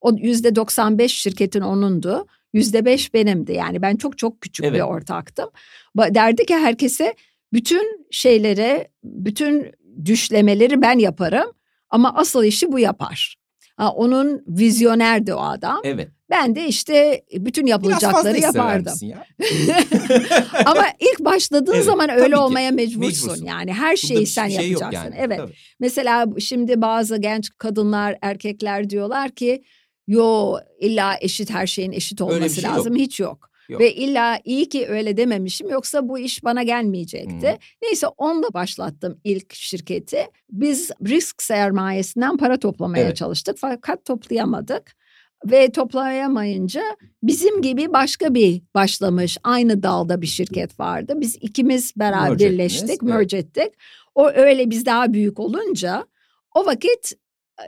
O 0.00 0.12
yüzde 0.12 0.56
95 0.56 1.14
şirketin 1.14 1.60
onundu. 1.60 2.26
Yüzde 2.52 2.84
beş 2.84 3.14
benimdi. 3.14 3.52
Yani 3.52 3.82
ben 3.82 3.96
çok 3.96 4.18
çok 4.18 4.40
küçük 4.40 4.64
Evet. 4.66 4.74
bir 4.76 4.80
ortaktım. 4.80 5.50
Derdi 5.96 6.46
ki 6.46 6.54
herkese 6.56 7.14
bütün 7.52 8.06
şeylere, 8.10 8.88
bütün 9.04 9.72
düşlemeleri 10.04 10.82
ben 10.82 10.98
yaparım. 10.98 11.52
Ama 11.90 12.14
asıl 12.16 12.44
işi 12.44 12.72
bu 12.72 12.78
yapar. 12.78 13.36
Ha, 13.76 13.92
onun 13.92 14.42
vizyonerdi 14.48 15.34
o 15.34 15.40
adam. 15.40 15.80
Evet. 15.84 16.08
Ben 16.30 16.54
de 16.54 16.66
işte 16.68 17.24
bütün 17.34 17.66
yapılacakları 17.66 18.38
yapardım. 18.38 18.94
ya. 19.02 19.24
Ama 20.66 20.84
ilk 21.00 21.20
başladığın 21.24 21.74
Evet, 21.74 21.84
zaman 21.84 22.10
öyle 22.10 22.34
ki. 22.34 22.36
olmaya 22.36 22.70
mecbursun. 22.70 23.00
Mecbursun. 23.28 23.44
Yani 23.44 23.72
her 23.72 23.96
şeyi 23.96 24.26
sen 24.26 24.48
şey 24.48 24.70
yok 24.70 24.80
yapacaksın. 24.82 25.12
yani. 25.12 25.20
Evet. 25.26 25.38
Tabii. 25.38 25.52
Mesela 25.80 26.26
şimdi 26.38 26.80
bazı 26.82 27.16
genç 27.16 27.50
kadınlar, 27.58 28.18
erkekler 28.22 28.90
diyorlar 28.90 29.30
ki 29.30 29.62
yo 30.06 30.56
illa 30.80 31.14
eşit 31.20 31.50
her 31.50 31.66
şeyin 31.66 31.92
eşit 31.92 32.20
olması 32.20 32.54
şey 32.60 32.64
yok. 32.70 32.78
lazım. 32.78 32.96
Hiç 32.96 33.20
yok. 33.20 33.47
Yok. 33.68 33.80
Ve 33.80 33.94
illa 33.94 34.38
iyi 34.44 34.68
ki 34.68 34.86
öyle 34.88 35.16
dememişim 35.16 35.68
yoksa 35.70 36.08
bu 36.08 36.18
iş 36.18 36.44
bana 36.44 36.62
gelmeyecekti. 36.62 37.48
Hı. 37.48 37.56
Neyse 37.82 38.06
onunla 38.06 38.54
başlattım 38.54 39.20
ilk 39.24 39.54
şirketi. 39.54 40.26
Biz 40.50 40.90
risk 41.06 41.42
sermayesinden 41.42 42.36
para 42.36 42.56
toplamaya 42.58 43.04
Evet. 43.04 43.16
çalıştık 43.16 43.56
fakat 43.60 44.04
toplayamadık. 44.04 44.98
Ve 45.46 45.72
toplayamayınca 45.72 46.82
bizim 47.22 47.62
gibi 47.62 47.92
başka 47.92 48.34
bir 48.34 48.62
başlamış 48.74 49.38
aynı 49.44 49.82
dalda 49.82 50.22
bir 50.22 50.26
şirket 50.26 50.80
vardı. 50.80 51.14
Biz 51.16 51.36
ikimiz 51.40 51.92
beraber 51.96 52.28
Merge 52.28 52.44
ettiniz, 52.44 52.52
birleştik, 52.58 52.90
evet. 52.90 53.02
merge 53.02 53.36
ettik. 53.36 53.72
O 54.14 54.28
öyle 54.28 54.70
biz 54.70 54.86
daha 54.86 55.12
büyük 55.12 55.40
olunca 55.40 56.06
o 56.54 56.66
vakit 56.66 57.12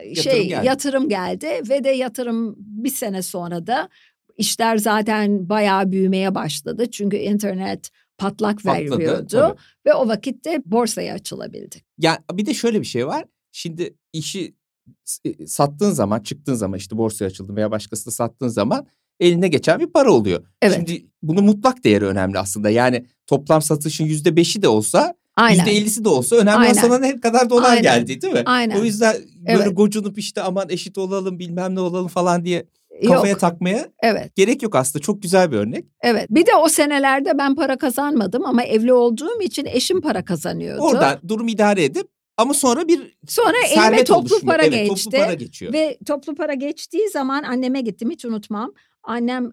e, 0.01 0.15
şey 0.15 0.47
geldi. 0.47 0.65
yatırım 0.67 1.09
geldi 1.09 1.47
ve 1.69 1.83
de 1.83 1.89
yatırım 1.89 2.55
bir 2.57 2.89
sene 2.89 3.21
sonra 3.21 3.67
da 3.67 3.89
işler 4.41 4.77
zaten 4.77 5.49
bayağı 5.49 5.91
büyümeye 5.91 6.35
başladı. 6.35 6.91
Çünkü 6.91 7.17
internet 7.17 7.89
patlak 8.17 8.63
Patladı, 8.63 8.97
veriyordu 8.99 9.27
tabii. 9.31 9.59
ve 9.85 9.93
o 9.93 10.07
vakitte 10.07 10.61
borsaya 10.65 11.13
açılabildik. 11.13 11.83
Ya 11.97 12.23
bir 12.33 12.45
de 12.45 12.53
şöyle 12.53 12.79
bir 12.79 12.85
şey 12.85 13.07
var. 13.07 13.25
Şimdi 13.51 13.93
işi 14.13 14.55
s- 15.03 15.47
sattığın 15.47 15.91
zaman, 15.91 16.19
çıktığın 16.19 16.53
zaman 16.53 16.77
işte 16.77 16.97
borsaya 16.97 17.25
açıldın 17.25 17.55
veya 17.55 17.71
başkasına 17.71 18.11
sattığın 18.13 18.47
zaman 18.47 18.87
eline 19.19 19.47
geçen 19.47 19.79
bir 19.79 19.87
para 19.87 20.11
oluyor. 20.11 20.45
Evet. 20.61 20.75
Şimdi 20.75 21.05
bunun 21.21 21.43
mutlak 21.45 21.83
değeri 21.83 22.05
önemli 22.05 22.39
aslında. 22.39 22.69
Yani 22.69 23.05
toplam 23.27 23.61
satışın 23.61 24.05
yüzde 24.05 24.35
beşi 24.35 24.61
de 24.61 24.67
olsa 24.67 25.15
Aynen. 25.41 25.65
%50'si 25.65 26.03
de 26.05 26.09
olsa 26.09 26.35
önemli 26.35 26.57
Aynen. 26.67 26.73
sana 26.73 26.97
ne 26.97 27.19
kadar 27.19 27.49
dolar 27.49 27.69
Aynen. 27.69 27.81
geldi 27.83 28.21
değil 28.21 28.33
mi? 28.33 28.43
Aynen. 28.45 28.79
O 28.79 28.83
yüzden 28.83 29.15
böyle 29.47 29.63
Evet. 29.63 29.77
gocunup 29.77 30.17
işte 30.19 30.41
aman 30.41 30.69
eşit 30.69 30.97
olalım 30.97 31.39
bilmem 31.39 31.75
ne 31.75 31.79
olalım 31.79 32.07
falan 32.07 32.45
diye 32.45 32.65
kafaya 33.07 33.31
Yok. 33.31 33.39
takmaya 33.39 33.87
Evet. 34.03 34.35
gerek 34.35 34.63
yok 34.63 34.75
aslında. 34.75 35.03
Çok 35.03 35.21
güzel 35.21 35.51
bir 35.51 35.57
örnek. 35.57 35.85
Evet. 36.01 36.27
Bir 36.29 36.45
de 36.45 36.55
o 36.55 36.67
senelerde 36.69 37.37
ben 37.37 37.55
para 37.55 37.77
kazanmadım 37.77 38.45
ama 38.45 38.63
evli 38.63 38.93
olduğum 38.93 39.41
için 39.41 39.65
eşim 39.65 40.01
para 40.01 40.25
kazanıyordu. 40.25 40.81
Oradan 40.81 41.19
durum 41.27 41.47
idare 41.47 41.83
edip 41.83 42.07
ama 42.37 42.53
sonra 42.53 42.87
bir 42.87 43.17
Sonra 43.27 43.57
elime 43.71 44.03
toplu 44.03 44.19
oluşmuyor. 44.19 44.45
para 44.57 44.63
evet, 44.63 44.89
geçti. 44.89 45.03
Toplu 45.05 45.19
para 45.19 45.33
geçiyor. 45.33 45.73
Ve 45.73 45.97
toplu 46.07 46.35
para 46.35 46.53
geçtiği 46.53 47.09
zaman 47.09 47.43
anneme 47.43 47.81
gittim 47.81 48.09
hiç 48.11 48.25
unutmam. 48.25 48.73
Annem 49.03 49.51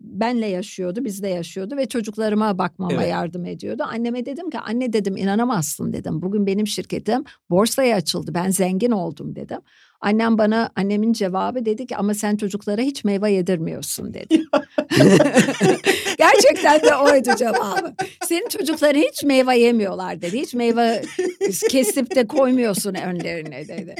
benle 0.00 0.46
yaşıyordu, 0.46 1.04
bizde 1.04 1.28
yaşıyordu 1.28 1.76
ve 1.76 1.86
çocuklarıma 1.86 2.58
bakmama 2.58 2.92
Evet. 2.92 3.10
yardım 3.10 3.44
ediyordu. 3.44 3.82
Anneme 3.92 4.26
dedim 4.26 4.50
ki 4.50 4.58
anne 4.58 4.92
dedim 4.92 5.16
inanamazsın 5.16 5.92
dedim. 5.92 6.22
Bugün 6.22 6.46
benim 6.46 6.66
şirketim 6.66 7.24
borsaya 7.50 7.96
açıldı. 7.96 8.34
Ben 8.34 8.50
zengin 8.50 8.90
oldum 8.90 9.34
dedim. 9.36 9.58
Annem 10.00 10.38
bana 10.38 10.70
annemin 10.76 11.12
cevabı 11.12 11.64
dedi 11.64 11.86
ki 11.86 11.96
ama 11.96 12.14
sen 12.14 12.36
çocuklara 12.36 12.82
hiç 12.82 13.04
meyve 13.04 13.32
yedirmiyorsun 13.32 14.14
dedi. 14.14 14.42
Gerçekten 16.18 16.80
de 16.82 16.94
oydu 16.96 17.28
cevabı. 17.38 17.94
Senin 18.24 18.48
çocukların 18.48 19.00
hiç 19.00 19.24
meyve 19.24 19.58
yemiyorlar 19.58 20.22
dedi. 20.22 20.40
Hiç 20.40 20.54
meyve 20.54 21.02
kesip 21.70 22.14
de 22.16 22.26
koymuyorsun 22.26 22.94
önlerine 22.94 23.68
dedi. 23.68 23.94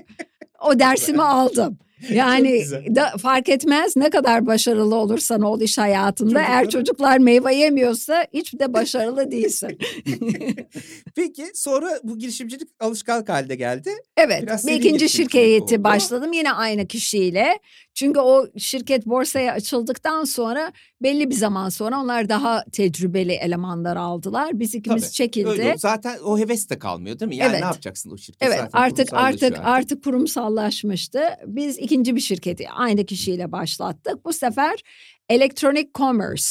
O 0.67 0.79
dersimi 0.79 1.23
aldım. 1.23 1.79
Yani 2.11 2.65
da, 2.97 3.13
fark 3.23 3.49
etmez 3.49 3.97
ne 3.97 4.11
kadar 4.11 4.47
başarılı 4.47 4.95
olursan 4.95 5.41
ol 5.43 5.61
iş 5.61 5.79
hayatında. 5.79 6.41
Eğer 6.41 6.65
Çocuklara- 6.65 6.71
çocuklar 6.71 7.19
meyve 7.19 7.55
yemiyorsa 7.55 8.27
hiç 8.35 8.55
de 8.55 8.73
başarılı 8.73 9.31
değilsin. 9.31 9.79
Peki 11.17 11.47
sonra 11.55 12.01
bu 12.03 12.19
girişimcilik 12.19 12.69
alışkanlık 12.81 13.29
haline 13.29 13.55
geldi. 13.55 13.91
Evet 14.17 14.43
Biraz 14.43 14.67
bir 14.67 14.73
ikinci 14.73 15.09
şirketi 15.09 15.85
başladım 15.85 16.33
yine 16.33 16.53
aynı 16.53 16.87
kişiyle. 16.87 17.59
Çünkü 17.99 18.21
o 18.21 18.47
şirket 18.59 19.07
borsaya 19.07 19.53
açıldıktan 19.53 20.25
sonra 20.25 20.73
belli 21.03 21.31
bir 21.31 21.35
zaman 21.35 21.69
sonra 21.69 22.01
onlar 22.01 22.29
daha 22.29 22.65
tecrübeli 22.73 23.33
elemanlar 23.33 23.97
aldılar. 23.97 24.61
Biz 24.61 24.75
ikimiz 24.75 25.03
Tabii, 25.03 25.13
çekildi. 25.13 25.49
Öyle. 25.49 25.75
Zaten 25.79 26.19
o 26.25 26.39
heves 26.39 26.71
de 26.71 26.79
kalmıyor 26.79 27.19
değil 27.19 27.29
mi? 27.29 27.37
Yani 27.37 27.51
Evet. 27.51 27.61
ne 27.61 27.67
yapacaksın 27.67 28.11
o 28.11 28.19
şirket? 28.19 28.49
Evet 28.49 28.59
Zaten 28.61 28.79
artık 28.79 29.13
artık 29.13 29.59
artık 29.63 30.05
kurumsallaşmıştı. 30.05 31.21
Biz 31.47 31.79
ikinci 31.79 32.17
bir 32.17 32.21
şirketi 32.21 32.71
aynı 32.71 33.07
kişiyle 33.07 33.53
başlattık. 33.53 34.25
Bu 34.25 34.33
sefer 34.33 34.83
Electronic 35.29 35.91
Commerce 35.95 36.45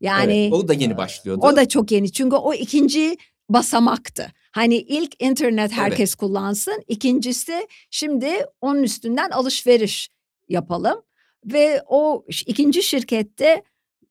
yani 0.00 0.32
Evet, 0.32 0.52
o 0.52 0.68
da 0.68 0.74
yeni 0.74 0.96
başlıyordu. 0.96 1.46
o 1.46 1.56
da 1.56 1.68
çok 1.68 1.90
yeni 1.92 2.12
çünkü 2.12 2.36
o 2.36 2.54
ikinci 2.54 3.16
basamaktı. 3.48 4.32
Hani 4.52 4.76
ilk 4.76 5.22
internet 5.22 5.72
herkes 5.72 6.14
kullansın. 6.14 6.82
İkincisi 6.88 7.66
şimdi 7.90 8.46
onun 8.60 8.82
üstünden 8.82 9.30
alışveriş 9.30 10.10
yapalım. 10.50 11.02
Ve 11.44 11.82
o 11.86 12.24
ikinci 12.46 12.82
şirkette 12.82 13.62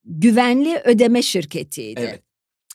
güvenli 0.05 0.81
ödeme 0.85 1.21
şirketiydi. 1.21 1.99
Evet. 1.99 2.23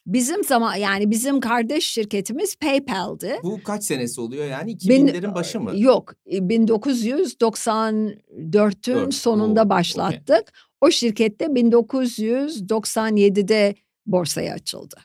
Bizim 0.06 0.44
zaman 0.44 0.76
yani 0.76 1.10
bizim 1.10 1.40
kardeş 1.40 1.86
şirketimiz 1.86 2.56
PayPal'di. 2.56 3.40
Bu 3.42 3.62
kaç 3.62 3.84
senesi 3.84 4.20
oluyor 4.20 4.46
yani? 4.46 4.66
Bin- 4.66 4.76
2000'lerin 5.06 5.34
başı 5.34 5.60
mı? 5.60 5.72
Yok, 5.74 6.14
e, 6.26 6.38
1994'ün 6.38 8.52
Dört, 8.52 9.14
sonunda 9.14 9.62
oo, 9.62 9.68
başlattık. 9.68 10.52
O 10.80 10.90
şirkette 10.90 11.44
1997'de 11.44 13.74
borsaya 14.06 14.54
açıldı. 14.54 14.96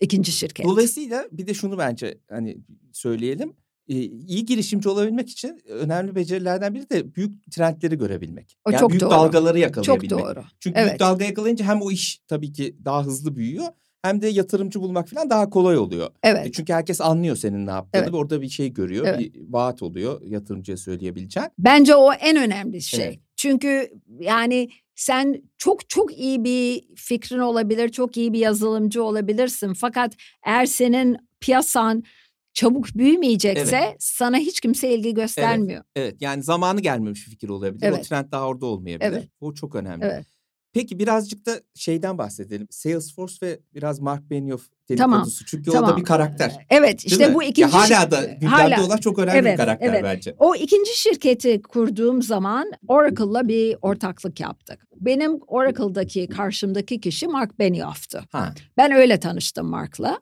İkinci 0.00 0.32
şirket. 0.32 0.66
Dolayısıyla 0.66 1.26
bir 1.32 1.46
de 1.46 1.54
şunu 1.54 1.78
bence 1.78 2.18
hani 2.30 2.58
söyleyelim. 2.92 3.56
Ee, 3.92 3.94
iyi 4.28 4.44
girişimci 4.46 4.88
olabilmek 4.88 5.30
için 5.30 5.60
önemli 5.68 6.14
becerilerden 6.14 6.74
biri 6.74 6.90
de 6.90 7.14
büyük 7.14 7.50
trendleri 7.52 7.98
görebilmek. 7.98 8.56
O 8.64 8.70
yani 8.70 8.80
çok 8.80 8.90
büyük 8.90 9.00
doğru. 9.02 9.10
dalgaları 9.10 9.54
Çok 9.54 9.62
yakalayabilmek. 9.62 10.10
doğru. 10.10 10.44
Çünkü 10.60 10.78
Evet. 10.80 10.88
büyük 10.90 11.00
dalga 11.00 11.24
yakalayınca 11.24 11.64
hem 11.64 11.82
o 11.82 11.90
iş 11.90 12.20
tabii 12.28 12.52
ki 12.52 12.76
daha 12.84 13.04
hızlı 13.04 13.36
büyüyor 13.36 13.66
hem 14.02 14.22
de 14.22 14.28
yatırımcı 14.28 14.80
bulmak 14.80 15.08
falan 15.08 15.30
daha 15.30 15.50
kolay 15.50 15.78
oluyor. 15.78 16.06
E 16.06 16.28
Evet. 16.28 16.54
Çünkü 16.54 16.72
herkes 16.72 17.00
anlıyor 17.00 17.36
senin 17.36 17.66
ne 17.66 17.70
yaptığını 17.70 18.02
Evet. 18.02 18.12
ve 18.12 18.16
orada 18.16 18.42
bir 18.42 18.48
şey 18.48 18.72
görüyor. 18.72 19.06
Evet. 19.06 19.18
Bir 19.18 19.32
vaat 19.48 19.82
oluyor 19.82 20.22
yatırımcıya 20.26 20.76
söyleyebileceğin. 20.76 21.48
Bence 21.58 21.94
o 21.94 22.12
en 22.12 22.36
önemli 22.36 22.82
şey. 22.82 23.04
Evet. 23.04 23.18
Çünkü 23.36 23.90
yani 24.20 24.68
sen 24.94 25.42
çok 25.58 25.88
çok 25.88 26.18
iyi 26.18 26.44
bir 26.44 26.82
fikrin 26.96 27.38
olabilir, 27.38 27.88
çok 27.88 28.16
iyi 28.16 28.32
bir 28.32 28.38
yazılımcı 28.38 29.04
olabilirsin. 29.04 29.72
Fakat 29.74 30.14
eğer 30.46 30.66
senin 30.66 31.16
piyasan 31.40 32.04
çabuk 32.54 32.86
büyümeyecekse 32.94 33.76
Evet. 33.76 33.96
sana 33.98 34.36
hiç 34.38 34.60
kimse 34.60 34.94
ilgi 34.94 35.14
göstermiyor. 35.14 35.84
Evet 35.96 36.16
yani 36.20 36.42
zamanı 36.42 36.80
gelmemiş 36.80 37.26
bir 37.26 37.30
fikir 37.30 37.48
olabilir. 37.48 37.82
O 37.82 37.86
Evet. 37.94 38.04
trend 38.08 38.32
daha 38.32 38.46
orada 38.46 38.66
olmayabilir. 38.66 39.08
Evet. 39.12 39.28
O 39.40 39.54
çok 39.54 39.74
önemli. 39.74 40.04
Evet. 40.04 40.26
Peki 40.74 40.98
birazcık 40.98 41.46
da 41.46 41.60
şeyden 41.74 42.18
bahsedelim. 42.18 42.66
Salesforce 42.70 43.36
ve 43.42 43.60
biraz 43.74 44.00
Mark 44.00 44.30
Benioff 44.30 44.62
Tamam, 44.98 45.12
dedikodusu. 45.18 45.44
Çünkü 45.46 45.70
o 45.70 45.74
da 45.74 45.80
tamam. 45.80 45.96
bir 45.96 46.04
karakter. 46.04 46.66
Evet 46.70 46.98
Değil 47.04 47.12
işte 47.12 47.28
mi? 47.28 47.34
bu 47.34 47.42
Ya 47.42 47.48
ikinci 47.48 47.70
hala 47.72 47.86
şir- 47.94 48.10
da 48.10 48.24
gündemde 48.24 48.46
hala- 48.46 48.86
olan 48.86 48.96
çok 48.96 49.18
önemli 49.18 49.38
bir 49.40 49.46
Evet, 49.48 49.56
karakter 49.56 49.88
evet. 49.88 50.00
bence. 50.04 50.34
O 50.38 50.54
ikinci 50.54 50.98
şirketi 51.00 51.62
kurduğum 51.62 52.22
zaman 52.22 52.72
Oracle'la 52.88 53.48
bir 53.48 53.76
ortaklık 53.82 54.40
yaptık. 54.40 54.86
Benim 55.00 55.38
Oracle'daki 55.46 56.26
karşımdaki 56.28 57.00
kişi 57.00 57.26
Mark 57.28 57.58
Benioff'tu. 57.58 58.20
Ha. 58.32 58.54
Ben 58.76 58.92
öyle 58.92 59.20
tanıştım 59.20 59.66
Mark'la 59.66 60.20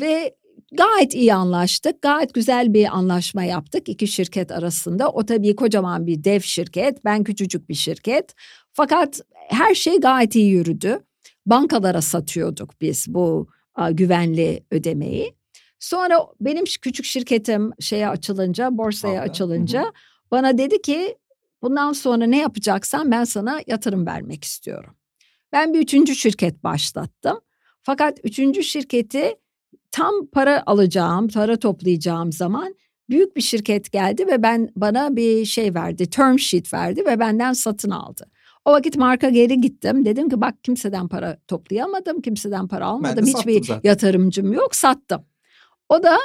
ve 0.00 0.36
gayet 0.72 1.14
iyi 1.14 1.34
anlaştık. 1.34 2.02
Gayet 2.02 2.34
güzel 2.34 2.74
bir 2.74 2.96
anlaşma 2.96 3.44
yaptık 3.44 3.88
iki 3.88 4.06
şirket 4.06 4.52
arasında. 4.52 5.10
O 5.10 5.26
tabii 5.26 5.56
kocaman 5.56 6.06
bir 6.06 6.24
dev 6.24 6.40
şirket, 6.40 7.04
ben 7.04 7.24
küçücük 7.24 7.68
bir 7.68 7.74
şirket. 7.74 8.34
Fakat 8.72 9.20
her 9.48 9.74
şey 9.74 10.00
gayet 10.00 10.34
iyi 10.34 10.50
yürüdü. 10.50 11.00
Bankalara 11.46 12.02
satıyorduk 12.02 12.80
biz 12.80 13.06
bu 13.08 13.48
a, 13.74 13.90
güvenli 13.90 14.64
ödemeyi. 14.70 15.36
Sonra 15.80 16.26
benim 16.40 16.64
küçük 16.64 17.04
şirketim 17.06 17.70
şeye 17.80 18.08
açılınca, 18.08 18.68
borsaya 18.78 19.20
Aldı. 19.20 19.30
açılınca 19.30 19.82
Hı 19.82 19.92
bana 20.30 20.58
dedi 20.58 20.82
ki 20.82 21.16
bundan 21.62 21.92
sonra 21.92 22.26
ne 22.26 22.38
yapacaksan 22.38 23.10
ben 23.10 23.24
sana 23.24 23.60
yatırım 23.66 24.06
vermek 24.06 24.44
istiyorum. 24.44 24.96
Ben 25.52 25.74
bir 25.74 25.78
üçüncü 25.78 26.14
şirket 26.14 26.64
başlattım. 26.64 27.40
Fakat 27.82 28.18
üçüncü 28.24 28.62
şirketi 28.62 29.34
tam 29.96 30.26
para 30.32 30.62
alacağım, 30.66 31.28
para 31.28 31.56
toplayacağım 31.56 32.32
zaman 32.32 32.74
büyük 33.10 33.36
bir 33.36 33.40
şirket 33.40 33.92
geldi 33.92 34.26
ve 34.26 34.42
ben 34.42 34.68
bana 34.76 35.16
bir 35.16 35.44
şey 35.44 35.74
verdi, 35.74 36.10
term 36.10 36.38
sheet 36.38 36.74
verdi 36.74 37.06
ve 37.06 37.20
benden 37.20 37.52
satın 37.52 37.90
aldı. 37.90 38.30
O 38.64 38.72
vakit 38.72 38.96
marka 38.96 39.28
geri 39.28 39.60
gittim. 39.60 40.04
Dedim 40.04 40.28
ki 40.28 40.40
bak 40.40 40.64
kimseden 40.64 41.08
para 41.08 41.38
toplayamadım, 41.48 42.20
kimseden 42.20 42.68
para 42.68 42.86
almadım. 42.86 43.26
Hiçbir 43.26 43.64
zaten. 43.64 43.80
yatırımcım 43.88 44.52
yok, 44.52 44.74
sattım. 44.74 45.24
O 45.88 46.02
da 46.02 46.18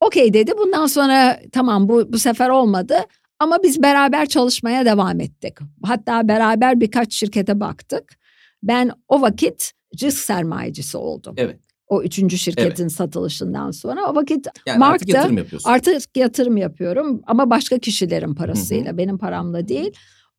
okey 0.00 0.32
dedi. 0.32 0.52
Bundan 0.58 0.86
sonra 0.86 1.40
tamam 1.52 1.88
bu 1.88 2.12
bu 2.12 2.18
sefer 2.18 2.48
olmadı. 2.48 2.96
Ama 3.38 3.62
biz 3.62 3.82
beraber 3.82 4.26
çalışmaya 4.26 4.84
devam 4.84 5.20
ettik. 5.20 5.58
Hatta 5.82 6.28
beraber 6.28 6.80
birkaç 6.80 7.14
şirkete 7.14 7.60
baktık. 7.60 8.18
Ben 8.62 8.90
o 9.08 9.20
vakit 9.20 9.72
risk 10.02 10.18
sermayecisi 10.18 10.96
oldum. 10.96 11.34
Evet. 11.38 11.73
O 11.88 12.02
üçüncü 12.02 12.38
şirketin 12.38 12.88
satılışından 12.88 13.70
sonra. 13.70 14.10
O 14.10 14.14
vakit 14.14 14.46
Yani 14.66 14.78
Mark 14.78 14.94
artık 14.94 15.12
da- 15.12 15.16
yatırım 15.16 15.38
yapıyorsun. 15.38 15.70
artık 15.70 16.16
yatırım 16.16 16.56
yapıyorum 16.56 17.22
ama 17.26 17.50
başka 17.50 17.78
kişilerin 17.78 18.34
parasıyla, 18.34 18.98
benim 18.98 19.18
paramla 19.18 19.68
değil. 19.68 19.92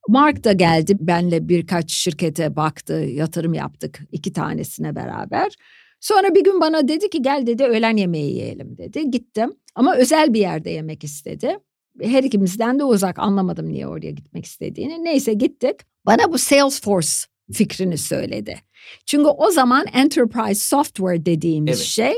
Mark 0.10 0.43
da 0.43 0.51
geldi 0.53 0.97
benle 0.99 1.49
birkaç 1.49 1.91
şirkete 1.91 2.55
baktı, 2.55 2.93
yatırım 2.93 3.53
yaptık 3.53 3.99
iki 4.12 4.34
tanesine 4.34 4.95
beraber. 4.95 5.51
Sonra 5.99 6.36
bir 6.36 6.43
gün 6.43 6.62
bana 6.62 6.88
dedi 6.88 7.10
ki 7.10 7.21
gel 7.21 7.43
dedi 7.47 7.63
öğlen 7.63 7.97
yemeği 7.97 8.31
yiyelim 8.34 8.77
dedi. 8.77 9.12
Gittim 9.12 9.53
ama 9.75 9.95
özel 9.95 10.34
bir 10.34 10.39
yerde 10.39 10.69
yemek 10.69 11.03
istedi. 11.03 11.58
Her 12.01 12.23
ikimizden 12.23 12.79
de 12.79 12.84
uzak 12.84 13.19
anlamadım 13.19 13.69
niye 13.69 13.88
oraya 13.88 14.12
gitmek 14.12 14.45
istediğini. 14.45 15.03
Neyse 15.03 15.34
gittik. 15.34 15.75
Bana 16.05 16.34
bu 16.34 16.38
Salesforce 16.38 17.10
fikrini 17.53 17.97
söyledi. 17.97 18.60
Çünkü 19.05 19.27
o 19.29 19.51
zaman 19.51 19.86
enterprise 19.93 20.67
software 20.67 21.25
dediğimiz 21.25 21.77
Evet. 21.77 21.88
şey 21.88 22.13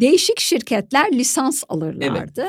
değişik 0.00 0.40
şirketler 0.40 1.12
lisans 1.12 1.62
alırlardı. 1.68 2.46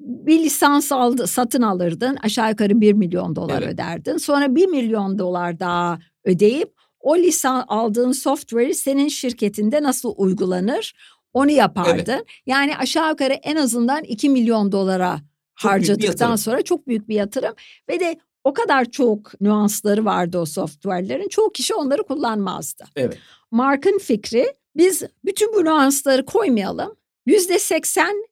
Bir 0.00 0.38
lisans 0.38 0.92
aldı, 0.92 1.26
satın 1.26 1.62
alırdın 1.62 2.16
aşağı 2.22 2.50
yukarı 2.50 2.80
1 2.80 2.92
milyon 2.92 3.36
dolar 3.36 3.62
Evet. 3.62 3.74
öderdin. 3.74 4.16
Sonra 4.16 4.54
1 4.54 4.66
milyon 4.66 5.18
dolar 5.18 5.60
daha 5.60 5.98
ödeyip 6.24 6.74
o 7.00 7.18
lisan 7.18 7.64
aldığın 7.68 8.12
software'i 8.12 8.74
senin 8.74 9.08
şirketinde 9.08 9.82
nasıl 9.82 10.14
uygulanır 10.16 10.94
onu 11.32 11.50
yapardın. 11.50 12.24
Yani 12.46 12.76
aşağı 12.76 13.10
yukarı 13.10 13.32
en 13.32 13.56
azından 13.56 14.04
2 14.04 14.30
milyon 14.30 14.72
dolara 14.72 15.20
Çok 15.56 15.70
harcadıktan 15.70 16.36
sonra 16.36 16.62
çok 16.62 16.86
büyük 16.88 17.08
bir 17.08 17.14
yatırım 17.14 17.54
ve 17.88 18.00
de 18.00 18.16
o 18.44 18.52
kadar 18.54 18.84
çok 18.84 19.40
nüansları 19.40 20.04
vardı 20.04 20.38
o 20.38 20.46
software'lerin 20.46 21.28
çoğu 21.28 21.52
kişi 21.52 21.74
onları 21.74 22.02
kullanmazdı. 22.02 22.84
Evet. 22.96 23.18
Mark'ın 23.50 23.98
fikri 23.98 24.54
biz 24.76 25.02
bütün 25.24 25.54
bu 25.54 25.64
nüansları 25.64 26.24
koymayalım. 26.26 26.96
yüzde 27.26 27.58
seksen 27.58 28.24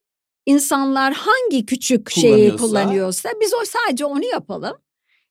insanlar 0.45 1.13
hangi 1.13 1.65
küçük 1.65 2.09
şeyi 2.11 2.31
Kullanıyorsa. 2.33 2.57
kullanıyorsa 2.67 3.29
biz 3.41 3.53
o 3.53 3.65
sadece 3.65 4.05
onu 4.05 4.25
yapalım. 4.25 4.77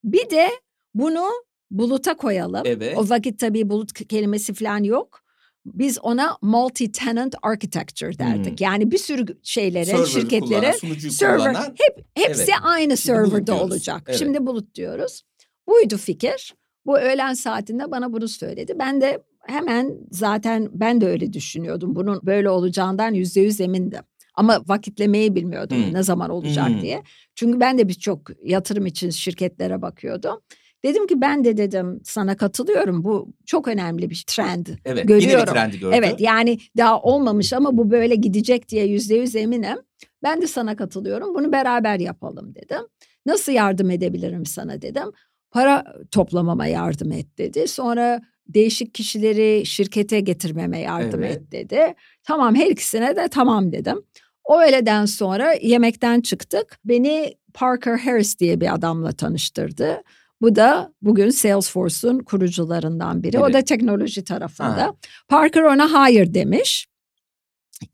Bir 0.04 0.30
de 0.30 0.50
bunu 0.94 1.28
buluta 1.70 2.16
koyalım. 2.16 2.62
Evet. 2.64 2.98
O 2.98 3.08
vakit 3.08 3.38
tabii 3.38 3.68
bulut 3.70 3.92
kelimesi 4.08 4.54
falan 4.54 4.82
yok. 4.84 5.21
Biz 5.66 5.98
ona 6.02 6.36
multi-tenant 6.42 7.34
architecture 7.42 8.18
derdik. 8.18 8.60
Hmm. 8.60 8.66
Yani 8.66 8.90
bir 8.90 8.98
sürü 8.98 9.26
şeylere, 9.42 9.84
Server'ı 9.84 10.06
şirketlere 10.06 10.72
kullanan, 10.80 10.98
server 10.98 11.38
kullanan 11.38 11.74
hep 11.78 12.06
hepsi 12.14 12.42
Evet. 12.42 12.54
aynı 12.62 12.96
serverda 12.96 13.62
olacak. 13.62 14.02
Evet. 14.06 14.18
Şimdi 14.18 14.46
bulut 14.46 14.74
diyoruz. 14.74 15.22
Buydu 15.68 15.96
fikir. 15.96 16.54
Bu 16.86 16.98
öğlen 16.98 17.34
saatinde 17.34 17.90
bana 17.90 18.12
bunu 18.12 18.28
söyledi. 18.28 18.74
Ben 18.78 19.00
de 19.00 19.22
hemen 19.46 19.94
zaten 20.10 20.68
ben 20.72 21.00
de 21.00 21.06
öyle 21.08 21.32
düşünüyordum. 21.32 21.94
Bunun 21.96 22.20
böyle 22.26 22.50
olacağından 22.50 23.14
yüzde 23.14 23.40
yüz 23.40 23.60
emindim. 23.60 24.02
Ama 24.34 24.62
vakitlemeyi 24.66 25.34
bilmiyordum 25.34 25.84
Hmm. 25.84 25.94
ne 25.94 26.02
zaman 26.02 26.30
olacak 26.30 26.68
Hmm. 26.68 26.82
diye. 26.82 27.02
Çünkü 27.34 27.60
ben 27.60 27.78
de 27.78 27.88
birçok 27.88 28.20
yatırım 28.44 28.86
için 28.86 29.10
şirketlere 29.10 29.82
bakıyordum. 29.82 30.40
Dedim 30.84 31.06
ki 31.06 31.20
ben 31.20 31.44
de 31.44 31.56
dedim 31.56 32.00
sana 32.04 32.36
katılıyorum. 32.36 33.04
Bu 33.04 33.32
çok 33.46 33.68
önemli 33.68 34.10
bir 34.10 34.24
trend. 34.26 34.66
evet. 34.66 34.78
Yine 34.86 35.18
bir 35.18 35.24
görüyorum. 35.24 35.52
trendi 35.54 35.78
gördü. 35.78 35.94
Evet 35.98 36.20
yani 36.20 36.58
daha 36.76 37.00
olmamış 37.00 37.52
ama 37.52 37.76
bu 37.76 37.90
böyle 37.90 38.14
gidecek 38.14 38.68
diye 38.68 38.86
yüzde 38.86 39.14
yüz 39.14 39.36
eminim. 39.36 39.78
Ben 40.22 40.42
de 40.42 40.46
sana 40.46 40.76
katılıyorum. 40.76 41.34
Bunu 41.34 41.52
beraber 41.52 41.98
yapalım 41.98 42.54
dedim. 42.54 42.82
Nasıl 43.26 43.52
yardım 43.52 43.90
edebilirim 43.90 44.46
sana 44.46 44.82
dedim. 44.82 45.12
Para 45.50 45.84
toplamama 46.10 46.66
yardım 46.66 47.12
et 47.12 47.38
dedi. 47.38 47.68
Sonra 47.68 48.20
değişik 48.48 48.94
kişileri 48.94 49.66
şirkete 49.66 50.20
getirmeme 50.20 50.80
yardım 50.80 51.22
Evet. 51.22 51.36
et 51.36 51.52
dedi. 51.52 51.94
Tamam 52.24 52.54
her 52.54 52.66
ikisine 52.66 53.16
de 53.16 53.28
tamam 53.28 53.72
dedim. 53.72 54.02
O 54.44 54.60
öğleden 54.60 55.04
sonra 55.04 55.52
yemekten 55.62 56.20
çıktık. 56.20 56.78
Beni 56.84 57.34
Parker 57.54 57.98
Harris 57.98 58.38
diye 58.38 58.60
bir 58.60 58.74
adamla 58.74 59.12
tanıştırdı. 59.12 60.02
Bu 60.42 60.56
da 60.56 60.92
bugün 61.02 61.30
Salesforce'un 61.30 62.18
kurucularından 62.18 63.22
biri. 63.22 63.38
O 63.38 63.44
Evet. 63.44 63.54
da 63.54 63.64
teknoloji 63.64 64.24
tarafında. 64.24 64.82
Ha. 64.82 64.94
Parker 65.28 65.62
ona 65.62 65.92
hayır 65.92 66.34
demiş. 66.34 66.86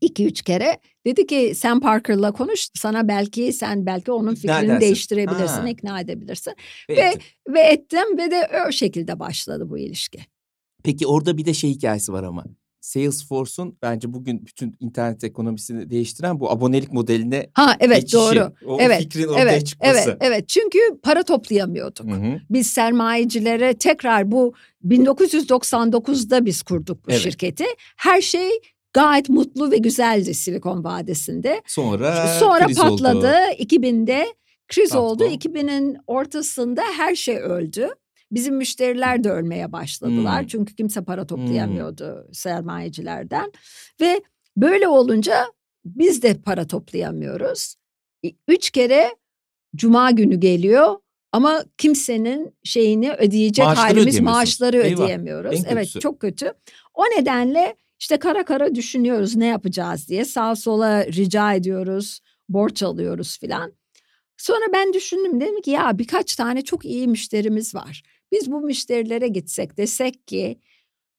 İki 0.01 0.25
üç 0.25 0.41
kere. 0.41 0.77
Dedi 1.05 1.27
ki 1.27 1.53
sen 1.55 1.79
Parker'la 1.79 2.31
konuş. 2.31 2.67
Sana 2.75 3.07
belki 3.07 3.53
sen 3.53 3.85
belki 3.85 4.11
onun 4.11 4.35
fikrini 4.35 4.79
değiştirebilirsin, 4.79 5.61
Ha. 5.61 5.69
ikna 5.69 5.99
edebilirsin. 5.99 6.53
Ve 6.89 6.95
ve- 6.95 7.01
etti. 7.01 7.25
Ve 7.49 7.59
ettim 7.59 8.17
ve 8.17 8.31
de 8.31 8.49
o 8.67 8.71
şekilde 8.71 9.19
başladı 9.19 9.69
bu 9.69 9.77
ilişki. 9.77 10.19
Peki 10.83 11.07
orada 11.07 11.37
bir 11.37 11.45
de 11.45 11.53
şey 11.53 11.69
hikayesi 11.69 12.13
var 12.13 12.23
ama. 12.23 12.43
Salesforce'un 12.89 13.77
bence 13.81 14.13
bugün 14.13 14.45
bütün 14.45 14.75
internet 14.79 15.23
ekonomisini 15.23 15.89
değiştiren 15.89 16.39
bu 16.39 16.51
abonelik 16.51 16.93
modeline 16.93 17.49
Ha 17.53 17.75
evet 17.79 17.95
geçişi. 18.01 18.15
doğru. 18.17 18.53
O 18.65 18.77
Evet, 18.81 18.99
fikrin 19.01 19.27
ortaya 19.27 19.41
Evet, 19.41 19.65
çıkması. 19.65 19.99
evet, 20.09 20.17
evet. 20.21 20.47
Çünkü 20.49 20.79
para 21.03 21.23
toplayamıyorduk. 21.23 22.05
Hı 22.05 22.11
hı. 22.15 22.39
Biz 22.49 22.67
sermayecilere 22.67 23.73
tekrar 23.73 24.31
bu 24.31 24.53
1999'da 24.85 26.45
biz 26.45 26.61
kurduk 26.61 27.07
bu 27.07 27.11
Evet. 27.11 27.21
şirketi. 27.21 27.65
Her 27.97 28.21
şey 28.21 28.49
gayet 28.93 29.29
mutlu 29.29 29.71
ve 29.71 29.77
güzeldi 29.77 30.33
Silikon 30.33 30.83
Vadisi'nde. 30.83 31.61
Sonra, 31.67 32.27
Sonra 32.39 32.65
patladı. 32.77 33.17
oldu. 33.17 33.27
2000'de 33.59 34.25
kriz 34.67 34.91
Dot 34.93 34.99
oldu. 34.99 35.23
com. 35.23 35.33
2000'in 35.53 35.97
ortasında 36.07 36.81
her 36.97 37.15
şey 37.15 37.37
öldü. 37.37 37.87
Bizim 38.31 38.55
müşteriler 38.55 39.23
de 39.23 39.31
ölmeye 39.31 39.71
başladılar. 39.71 40.41
Hmm. 40.41 40.47
Çünkü 40.47 40.75
kimse 40.75 41.03
para 41.03 41.27
toplayamıyordu 41.27 42.27
sermayecilerden. 42.33 43.51
Ve 44.01 44.21
böyle 44.57 44.87
olunca 44.87 45.45
biz 45.85 46.21
de 46.23 46.33
para 46.33 46.67
toplayamıyoruz. 46.67 47.75
Üç 48.47 48.71
kere 48.71 49.15
cuma 49.75 50.11
günü 50.11 50.35
geliyor 50.35 50.95
ama 51.31 51.63
kimsenin 51.77 52.55
şeyini 52.63 53.13
ödeyecek 53.13 53.65
Maaşları 53.65 53.87
halimiz 53.87 54.19
maaşları 54.19 54.77
Eyvah, 54.77 55.03
ödeyemiyoruz. 55.03 55.55
en 55.59 55.63
Evet 55.63 55.83
kötüsü. 55.83 55.99
çok 55.99 56.19
kötü. 56.19 56.53
O 56.93 57.03
nedenle 57.03 57.75
işte 57.99 58.17
kara 58.17 58.45
kara 58.45 58.75
düşünüyoruz 58.75 59.35
ne 59.35 59.45
yapacağız 59.45 60.07
diye. 60.07 60.25
Sağa 60.25 60.55
sola 60.55 61.05
rica 61.05 61.53
ediyoruz, 61.53 62.19
borç 62.49 62.83
alıyoruz 62.83 63.39
filan. 63.39 63.73
Sonra 64.37 64.65
ben 64.73 64.93
düşündüm 64.93 65.41
dedim 65.41 65.61
ki 65.61 65.71
ya 65.71 65.97
birkaç 65.97 66.35
tane 66.35 66.61
çok 66.61 66.85
iyi 66.85 67.07
müşterimiz 67.07 67.75
var. 67.75 68.03
Biz 68.31 68.51
bu 68.51 68.61
müşterilere 68.61 69.27
gitsek 69.27 69.77
desek 69.77 70.27
ki 70.27 70.59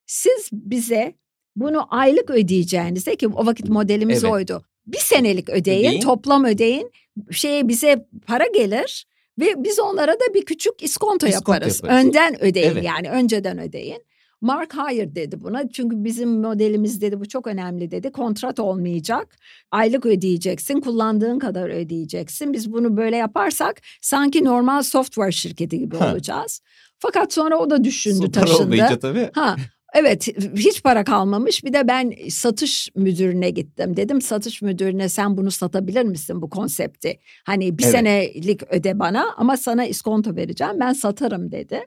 siz 0.07 0.49
bize 0.53 1.15
bunu 1.57 1.87
aylık 1.95 2.31
ödeyeceğinize 2.31 3.17
ki 3.17 3.29
o 3.29 3.47
vakit 3.47 3.69
modelimiz 3.69 4.25
Evet. 4.25 4.33
oydu. 4.33 4.65
Bir 4.87 4.99
senelik 4.99 5.49
ödeyin, 5.49 5.89
Ödeyin. 5.89 6.01
toplam 6.01 6.45
ödeyin. 6.45 6.91
Şeye 7.31 7.69
bize 7.69 8.07
para 8.27 8.45
gelir 8.55 9.07
ve 9.39 9.65
biz 9.65 9.79
onlara 9.81 10.13
da 10.15 10.35
bir 10.35 10.45
küçük 10.45 10.83
iskonto, 10.83 11.27
İskonto 11.27 11.53
yaparız. 11.61 11.81
yaparız. 11.83 12.05
Önden 12.07 12.43
ödeyin 12.45 12.71
Evet. 12.71 12.85
yani 12.85 13.11
önceden 13.11 13.59
ödeyin. 13.59 14.03
Mark 14.41 14.75
hayır 14.75 15.15
dedi 15.15 15.41
buna 15.41 15.69
çünkü 15.69 16.05
bizim 16.05 16.31
modelimiz 16.41 17.01
dedi 17.01 17.21
bu 17.21 17.29
çok 17.29 17.47
önemli 17.47 17.91
dedi. 17.91 18.13
Kontrat 18.13 18.61
olmayacak. 18.61 19.37
Aylık 19.71 20.07
ödeyeceksin, 20.07 20.81
kullandığın 20.81 21.39
kadar 21.39 21.69
ödeyeceksin. 21.71 22.53
Biz 22.53 22.73
bunu 22.73 22.97
böyle 22.97 23.17
yaparsak 23.17 23.81
sanki 24.01 24.45
normal 24.45 24.83
software 24.83 25.33
şirketi 25.33 25.79
gibi 25.79 25.97
Ha. 25.97 26.11
olacağız. 26.13 26.61
Fakat 27.03 27.33
sonra 27.33 27.59
o 27.59 27.71
da 27.71 27.85
düşündü, 27.85 28.15
Su 28.25 28.33
para 28.33 28.45
taşındı. 28.45 28.63
olmayınca 28.63 28.99
tabii. 28.99 29.31
Ha 29.35 29.57
evet 29.95 30.29
hiç 30.57 30.83
para 30.83 31.05
kalmamış. 31.05 31.65
Bir 31.65 31.73
de 31.73 31.89
ben 31.89 32.13
satış 32.31 32.89
müdürüne 32.97 33.51
gittim. 33.51 33.97
Dedim 33.97 34.23
satış 34.23 34.63
müdürüne 34.63 35.09
sen 35.09 35.37
bunu 35.37 35.51
satabilir 35.51 36.03
misin 36.05 36.43
bu 36.43 36.51
konsepti? 36.51 37.19
Hani 37.45 37.79
bir 37.79 37.83
Evet. 37.85 37.93
senelik 37.93 38.63
öde 38.73 38.99
bana 38.99 39.27
ama 39.37 39.57
sana 39.57 39.85
iskonto 39.87 40.37
vereceğim. 40.37 40.75
Ben 40.81 40.93
satarım 40.93 41.53
dedi. 41.53 41.81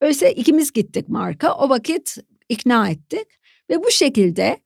Öyleyse 0.00 0.32
ikimiz 0.32 0.72
gittik 0.72 1.08
marka. 1.08 1.54
O 1.54 1.68
vakit 1.68 2.16
ikna 2.48 2.88
ettik 2.90 3.26
ve 3.70 3.82
bu 3.84 3.90
şekilde 3.90 4.58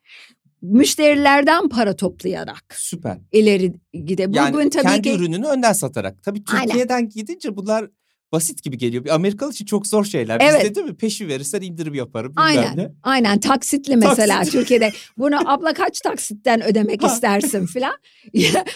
müşterilerden 0.62 1.68
para 1.68 1.96
toplayarak 1.96 2.64
Süper. 2.74 3.18
ileri 3.32 3.72
gide. 4.04 4.26
Yani 4.32 4.54
Bugün 4.54 4.70
tabii 4.70 4.84
kendi 4.84 5.02
ki 5.02 5.14
ürününü 5.14 5.46
önden 5.46 5.72
satarak. 5.72 6.22
Tabii 6.22 6.42
Aynen. 6.52 6.64
Türkiye'den 6.66 7.08
gidince 7.08 7.56
bunlar 7.56 7.90
basit 8.32 8.62
gibi 8.62 8.78
geliyor. 8.78 9.04
Bir 9.04 9.14
Amerikalı 9.14 9.52
için 9.52 9.64
çok 9.64 9.86
zor 9.86 10.04
şeyler. 10.04 10.40
Evet. 10.40 10.60
Bizde 10.64 10.74
değil 10.74 10.86
mi? 10.86 10.96
Peşi 10.96 11.28
verirsen 11.28 11.60
indirim 11.60 11.94
yaparım. 11.94 12.32
Aynen. 12.36 12.76
ne. 12.76 12.92
Aynen 13.02 13.40
taksitli 13.40 13.96
mesela 13.96 14.36
Taksit. 14.38 14.52
Türkiye'de. 14.52 14.92
Bunu 15.18 15.36
abla 15.50 15.74
kaç 15.74 16.00
taksitten 16.00 16.64
ödemek 16.64 17.04
istersin 17.04 17.66
filan. 17.66 17.94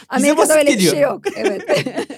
Amerika'da 0.08 0.58
öyle 0.58 0.68
bir 0.70 0.74
geliyor. 0.74 0.92
şey 0.92 1.02
yok. 1.02 1.22
Evet. 1.36 1.62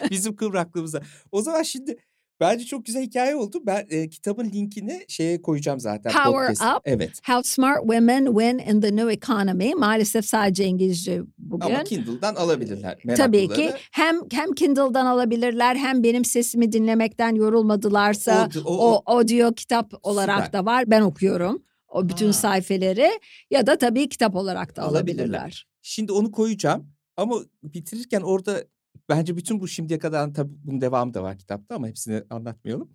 Bizim 0.10 0.36
kıvraklığımıza. 0.36 1.02
O 1.32 1.42
zaman 1.42 1.62
şimdi 1.62 1.96
bence 2.42 2.64
çok 2.64 2.86
güzel 2.86 3.02
hikaye 3.02 3.36
oldu. 3.36 3.58
Ben 3.66 3.86
e, 3.90 4.08
kitabın 4.08 4.44
linkini 4.44 5.04
şeye 5.08 5.42
koyacağım 5.42 5.80
zaten. 5.80 6.12
Power 6.12 6.32
podcast'e. 6.32 6.66
Up. 6.76 6.82
Evet. 6.84 7.20
How 7.26 7.42
Smart 7.48 7.80
Women 7.80 8.26
Win 8.26 8.58
in 8.74 8.80
the 8.80 8.96
New 8.96 9.12
Economy. 9.12 9.74
Maalesef 9.74 10.24
sadece 10.24 10.64
İngilizce 10.64 11.22
bugün. 11.38 11.66
Ama 11.66 11.84
Kindle'dan 11.84 12.34
alabilirler. 12.34 12.98
Tabii 13.16 13.48
ki 13.48 13.72
hem 13.92 14.16
hem 14.32 14.52
Kindle'dan 14.52 15.06
alabilirler 15.06 15.76
hem 15.76 16.02
benim 16.02 16.24
sesimi 16.24 16.72
dinlemekten 16.72 17.34
yorulmadılarsa 17.34 18.48
O- 18.64 18.68
o- 18.70 18.92
o, 18.94 19.02
audio 19.06 19.52
kitap 19.54 19.92
olarak 20.02 20.44
Süper. 20.46 20.52
da 20.52 20.64
var. 20.66 20.84
Ben 20.90 21.00
okuyorum 21.00 21.62
o 21.88 22.08
bütün 22.08 22.26
Ha. 22.26 22.32
sayfeleri 22.32 23.08
ya 23.50 23.66
da 23.66 23.78
tabii 23.78 24.08
kitap 24.08 24.36
olarak 24.36 24.76
da 24.76 24.82
Alabilirler. 24.82 25.24
alabilirler. 25.24 25.66
Şimdi 25.82 26.12
onu 26.12 26.30
koyacağım. 26.32 26.86
Ama 27.16 27.36
bitirirken 27.62 28.20
orada 28.20 28.64
bence 29.08 29.36
bütün 29.36 29.60
bu 29.60 29.68
şimdiye 29.68 29.98
kadar 29.98 30.34
tabii 30.34 30.52
bunun 30.64 30.80
devamı 30.80 31.14
da 31.14 31.22
var 31.22 31.38
kitapta 31.38 31.74
ama 31.74 31.88
hepsini 31.88 32.22
anlatmayalım. 32.30 32.90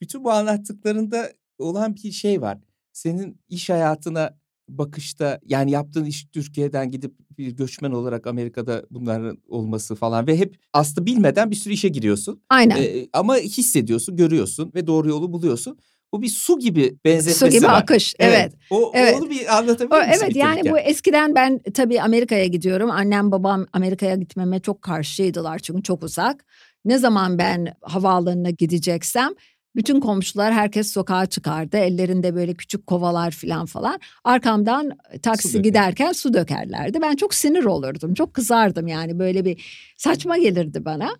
Bütün 0.00 0.24
bu 0.24 0.30
anlattıklarında 0.30 1.32
olan 1.58 1.94
bir 1.94 2.12
şey 2.12 2.40
var. 2.40 2.58
Senin 2.92 3.40
iş 3.48 3.70
hayatına 3.70 4.38
bakışta 4.68 5.40
yani 5.44 5.70
yaptığın 5.70 6.04
iş 6.04 6.26
Türkiye'den 6.32 6.90
gidip 6.90 7.14
bir 7.38 7.52
göçmen 7.52 7.90
olarak 7.90 8.26
Amerika'da 8.26 8.86
bunların 8.90 9.38
olması 9.48 9.94
falan 9.94 10.26
ve 10.26 10.38
hep 10.38 10.58
aslında 10.72 11.06
bilmeden 11.06 11.50
bir 11.50 11.56
sürü 11.56 11.74
işe 11.74 11.88
giriyorsun. 11.88 12.42
Aynen. 12.48 12.76
Ee, 12.82 13.08
ama 13.12 13.36
hissediyorsun, 13.36 14.16
görüyorsun 14.16 14.72
ve 14.74 14.86
doğru 14.86 15.08
yolu 15.08 15.32
buluyorsun. 15.32 15.78
Bu 16.12 16.22
bir 16.22 16.28
su 16.28 16.58
gibi 16.58 16.88
Su 16.88 16.98
benzetmesi 17.04 17.48
gibi 17.58 17.66
var. 17.66 17.80
akış. 17.82 18.14
Evet. 18.18 18.52
O, 18.70 18.92
Evet. 18.94 19.16
Onu 19.20 19.30
bir 19.30 19.58
anlatabilir 19.58 19.96
O, 19.96 20.08
misin? 20.08 20.22
evet 20.24 20.36
yani 20.36 20.70
bu 20.70 20.78
eskiden 20.78 21.34
ben 21.34 21.60
tabii 21.74 22.02
Amerika'ya 22.02 22.46
gidiyorum. 22.46 22.90
Annem 22.90 23.32
babam 23.32 23.66
Amerika'ya 23.72 24.14
gitmeme 24.16 24.60
çok 24.60 24.82
karşıydılar 24.82 25.58
çünkü 25.58 25.82
çok 25.82 26.02
uzak. 26.02 26.44
Ne 26.84 26.98
zaman 26.98 27.38
ben 27.38 27.74
havaalanına 27.82 28.50
gideceksem 28.50 29.30
bütün 29.76 30.00
komşular 30.00 30.52
herkes 30.52 30.92
sokağa 30.92 31.26
çıkardı. 31.26 31.76
Ellerinde 31.76 32.34
böyle 32.34 32.54
küçük 32.54 32.86
kovalar 32.86 33.30
falan 33.30 33.66
falan. 33.66 34.00
Arkamdan 34.24 34.90
taksi 35.22 35.48
döker. 35.48 35.62
giderken 35.62 36.12
su 36.12 36.34
dökerlerdi. 36.34 36.98
Ben 37.02 37.16
çok 37.16 37.34
sinir 37.34 37.64
olurdum. 37.64 38.14
Çok 38.14 38.34
kızardım 38.34 38.86
yani 38.86 39.18
böyle 39.18 39.44
bir 39.44 39.64
saçma 39.96 40.38
gelirdi 40.38 40.84
bana. 40.84 41.16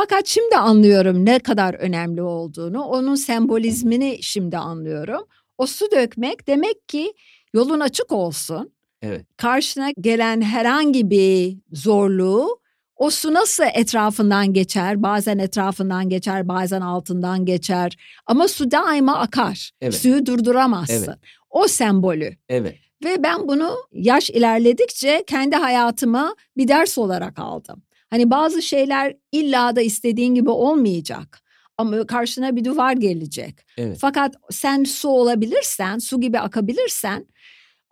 Fakat 0.00 0.26
şimdi 0.26 0.56
anlıyorum 0.56 1.24
ne 1.24 1.38
kadar 1.38 1.74
önemli 1.74 2.22
olduğunu. 2.22 2.82
Onun 2.82 3.14
sembolizmini 3.14 4.18
şimdi 4.22 4.58
anlıyorum. 4.58 5.26
O 5.58 5.66
su 5.66 5.90
dökmek 5.90 6.46
demek 6.46 6.88
ki 6.88 7.12
yolun 7.54 7.80
açık 7.80 8.12
olsun. 8.12 8.72
Evet. 9.02 9.26
Karşına 9.36 9.90
gelen 10.00 10.40
herhangi 10.40 11.10
bir 11.10 11.58
zorluğu 11.72 12.60
o 12.96 13.10
su 13.10 13.34
nasıl 13.34 13.64
etrafından 13.74 14.52
geçer? 14.52 15.02
Bazen 15.02 15.38
etrafından 15.38 16.08
geçer, 16.08 16.48
bazen 16.48 16.80
altından 16.80 17.44
geçer. 17.44 17.96
Ama 18.26 18.48
su 18.48 18.70
daima 18.70 19.16
akar. 19.16 19.70
Evet. 19.80 19.94
Suyu 19.94 20.26
durduramazsın. 20.26 20.94
Evet. 20.94 21.18
O 21.50 21.68
sembolü. 21.68 22.36
Evet. 22.48 22.76
Ve 23.04 23.22
ben 23.22 23.48
bunu 23.48 23.76
yaş 23.92 24.30
ilerledikçe 24.30 25.24
kendi 25.26 25.56
hayatıma 25.56 26.34
bir 26.56 26.68
ders 26.68 26.98
olarak 26.98 27.38
aldım. 27.38 27.82
Hani 28.10 28.30
bazı 28.30 28.62
şeyler 28.62 29.16
illa 29.32 29.76
da 29.76 29.80
istediğin 29.80 30.34
gibi 30.34 30.50
olmayacak. 30.50 31.40
Ama 31.78 32.06
karşına 32.06 32.56
bir 32.56 32.64
duvar 32.64 32.92
gelecek. 32.92 33.54
Evet. 33.78 33.98
Fakat 34.00 34.34
sen 34.50 34.84
su 34.84 35.08
olabilirsen, 35.08 35.98
su 35.98 36.20
gibi 36.20 36.38
akabilirsen 36.38 37.26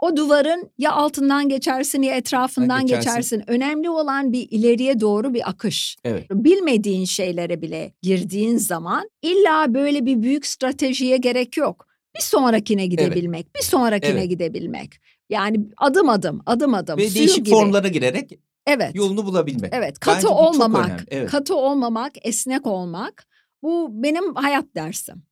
o 0.03 0.17
duvarın 0.17 0.71
ya 0.79 0.93
altından 0.93 1.49
geçersin 1.49 2.03
ya 2.03 2.17
etrafından 2.17 2.87
geçersin. 2.87 3.11
geçersin. 3.11 3.45
Önemli 3.47 3.91
olan 3.91 4.33
bir 4.33 4.49
ileriye 4.51 5.01
doğru 5.01 5.35
bir 5.35 5.49
akış. 5.51 5.97
Evet. 6.05 6.27
Bilmediğin 6.31 7.05
şeylere 7.05 7.63
bile 7.63 7.93
girdiğin 8.03 8.57
zaman 8.57 9.11
illa 9.23 9.75
böyle 9.75 10.07
bir 10.07 10.23
büyük 10.23 10.47
stratejiye 10.47 11.17
gerek 11.17 11.57
yok. 11.57 11.87
Bir 12.17 12.23
sonrakine 12.23 12.87
gidebilmek, 12.87 13.57
bir 13.57 13.63
sonrakine 13.63 14.11
Evet. 14.11 14.29
gidebilmek. 14.29 14.95
Yani 15.31 15.61
adım 15.77 16.09
adım, 16.09 16.43
adım 16.47 16.75
adım. 16.75 16.99
Ve 16.99 17.15
değişik 17.15 17.37
gibi. 17.37 17.51
formlara 17.51 17.89
girerek 17.89 18.33
Evet. 18.67 18.95
yolunu 18.95 19.27
bulabilmek. 19.27 19.75
Evet, 19.75 19.99
katı 19.99 20.17
Bence 20.17 20.29
olmamak. 20.29 21.05
Evet. 21.09 21.31
katı 21.31 21.57
olmamak, 21.57 22.13
esnek 22.23 22.67
olmak. 22.67 23.27
Bu 23.63 23.91
benim 23.93 24.35
hayat 24.35 24.65
dersim. 24.75 25.23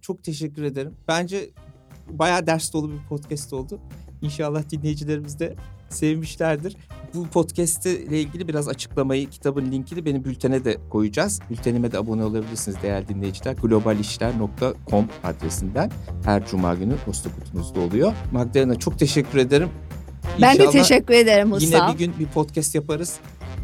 Çok 0.00 0.24
teşekkür 0.24 0.62
ederim. 0.62 0.96
Bence 1.08 1.50
bayağı 2.10 2.46
ders 2.46 2.72
dolu 2.72 2.92
bir 2.92 3.08
podcast 3.08 3.52
oldu. 3.52 3.80
İnşallah 4.22 4.70
dinleyicilerimiz 4.70 5.38
de 5.38 5.54
sevmişlerdir. 5.88 6.76
Bu 7.14 7.26
podcast 7.28 7.86
ile 7.86 8.20
ilgili 8.20 8.48
biraz 8.48 8.68
açıklamayı, 8.68 9.30
kitabın 9.30 9.72
linkini 9.72 10.04
benim 10.04 10.24
bültene 10.24 10.64
de 10.64 10.76
koyacağız. 10.90 11.40
Bültenime 11.50 11.92
de 11.92 11.98
abone 11.98 12.24
olabilirsiniz 12.24 12.82
değerli 12.82 13.08
dinleyiciler. 13.08 13.54
globalişler.com 13.54 15.08
adresinden 15.24 15.90
her 16.24 16.46
cuma 16.46 16.74
günü 16.74 16.96
posta 16.96 17.30
kutunuzda 17.30 17.80
oluyor. 17.80 18.12
Magdalena 18.32 18.78
çok 18.78 18.98
teşekkür 18.98 19.38
ederim. 19.38 19.68
Ben 20.40 20.58
de 20.58 20.70
teşekkür 20.70 21.14
ederim 21.14 21.46
Yine 21.46 21.54
Mustafa. 21.54 21.92
bir 21.92 21.98
gün 21.98 22.14
bir 22.18 22.26
podcast 22.26 22.74
yaparız. 22.74 23.16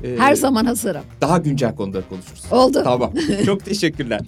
Ee, 0.04 0.16
Her 0.18 0.34
zaman 0.34 0.64
hazırım. 0.64 1.02
Daha 1.20 1.38
güncel 1.38 1.74
konuları 1.74 2.08
konuşuruz. 2.08 2.44
Oldu. 2.50 2.80
Tamam. 2.84 3.12
Çok 3.46 3.64
teşekkürler. 3.64 4.20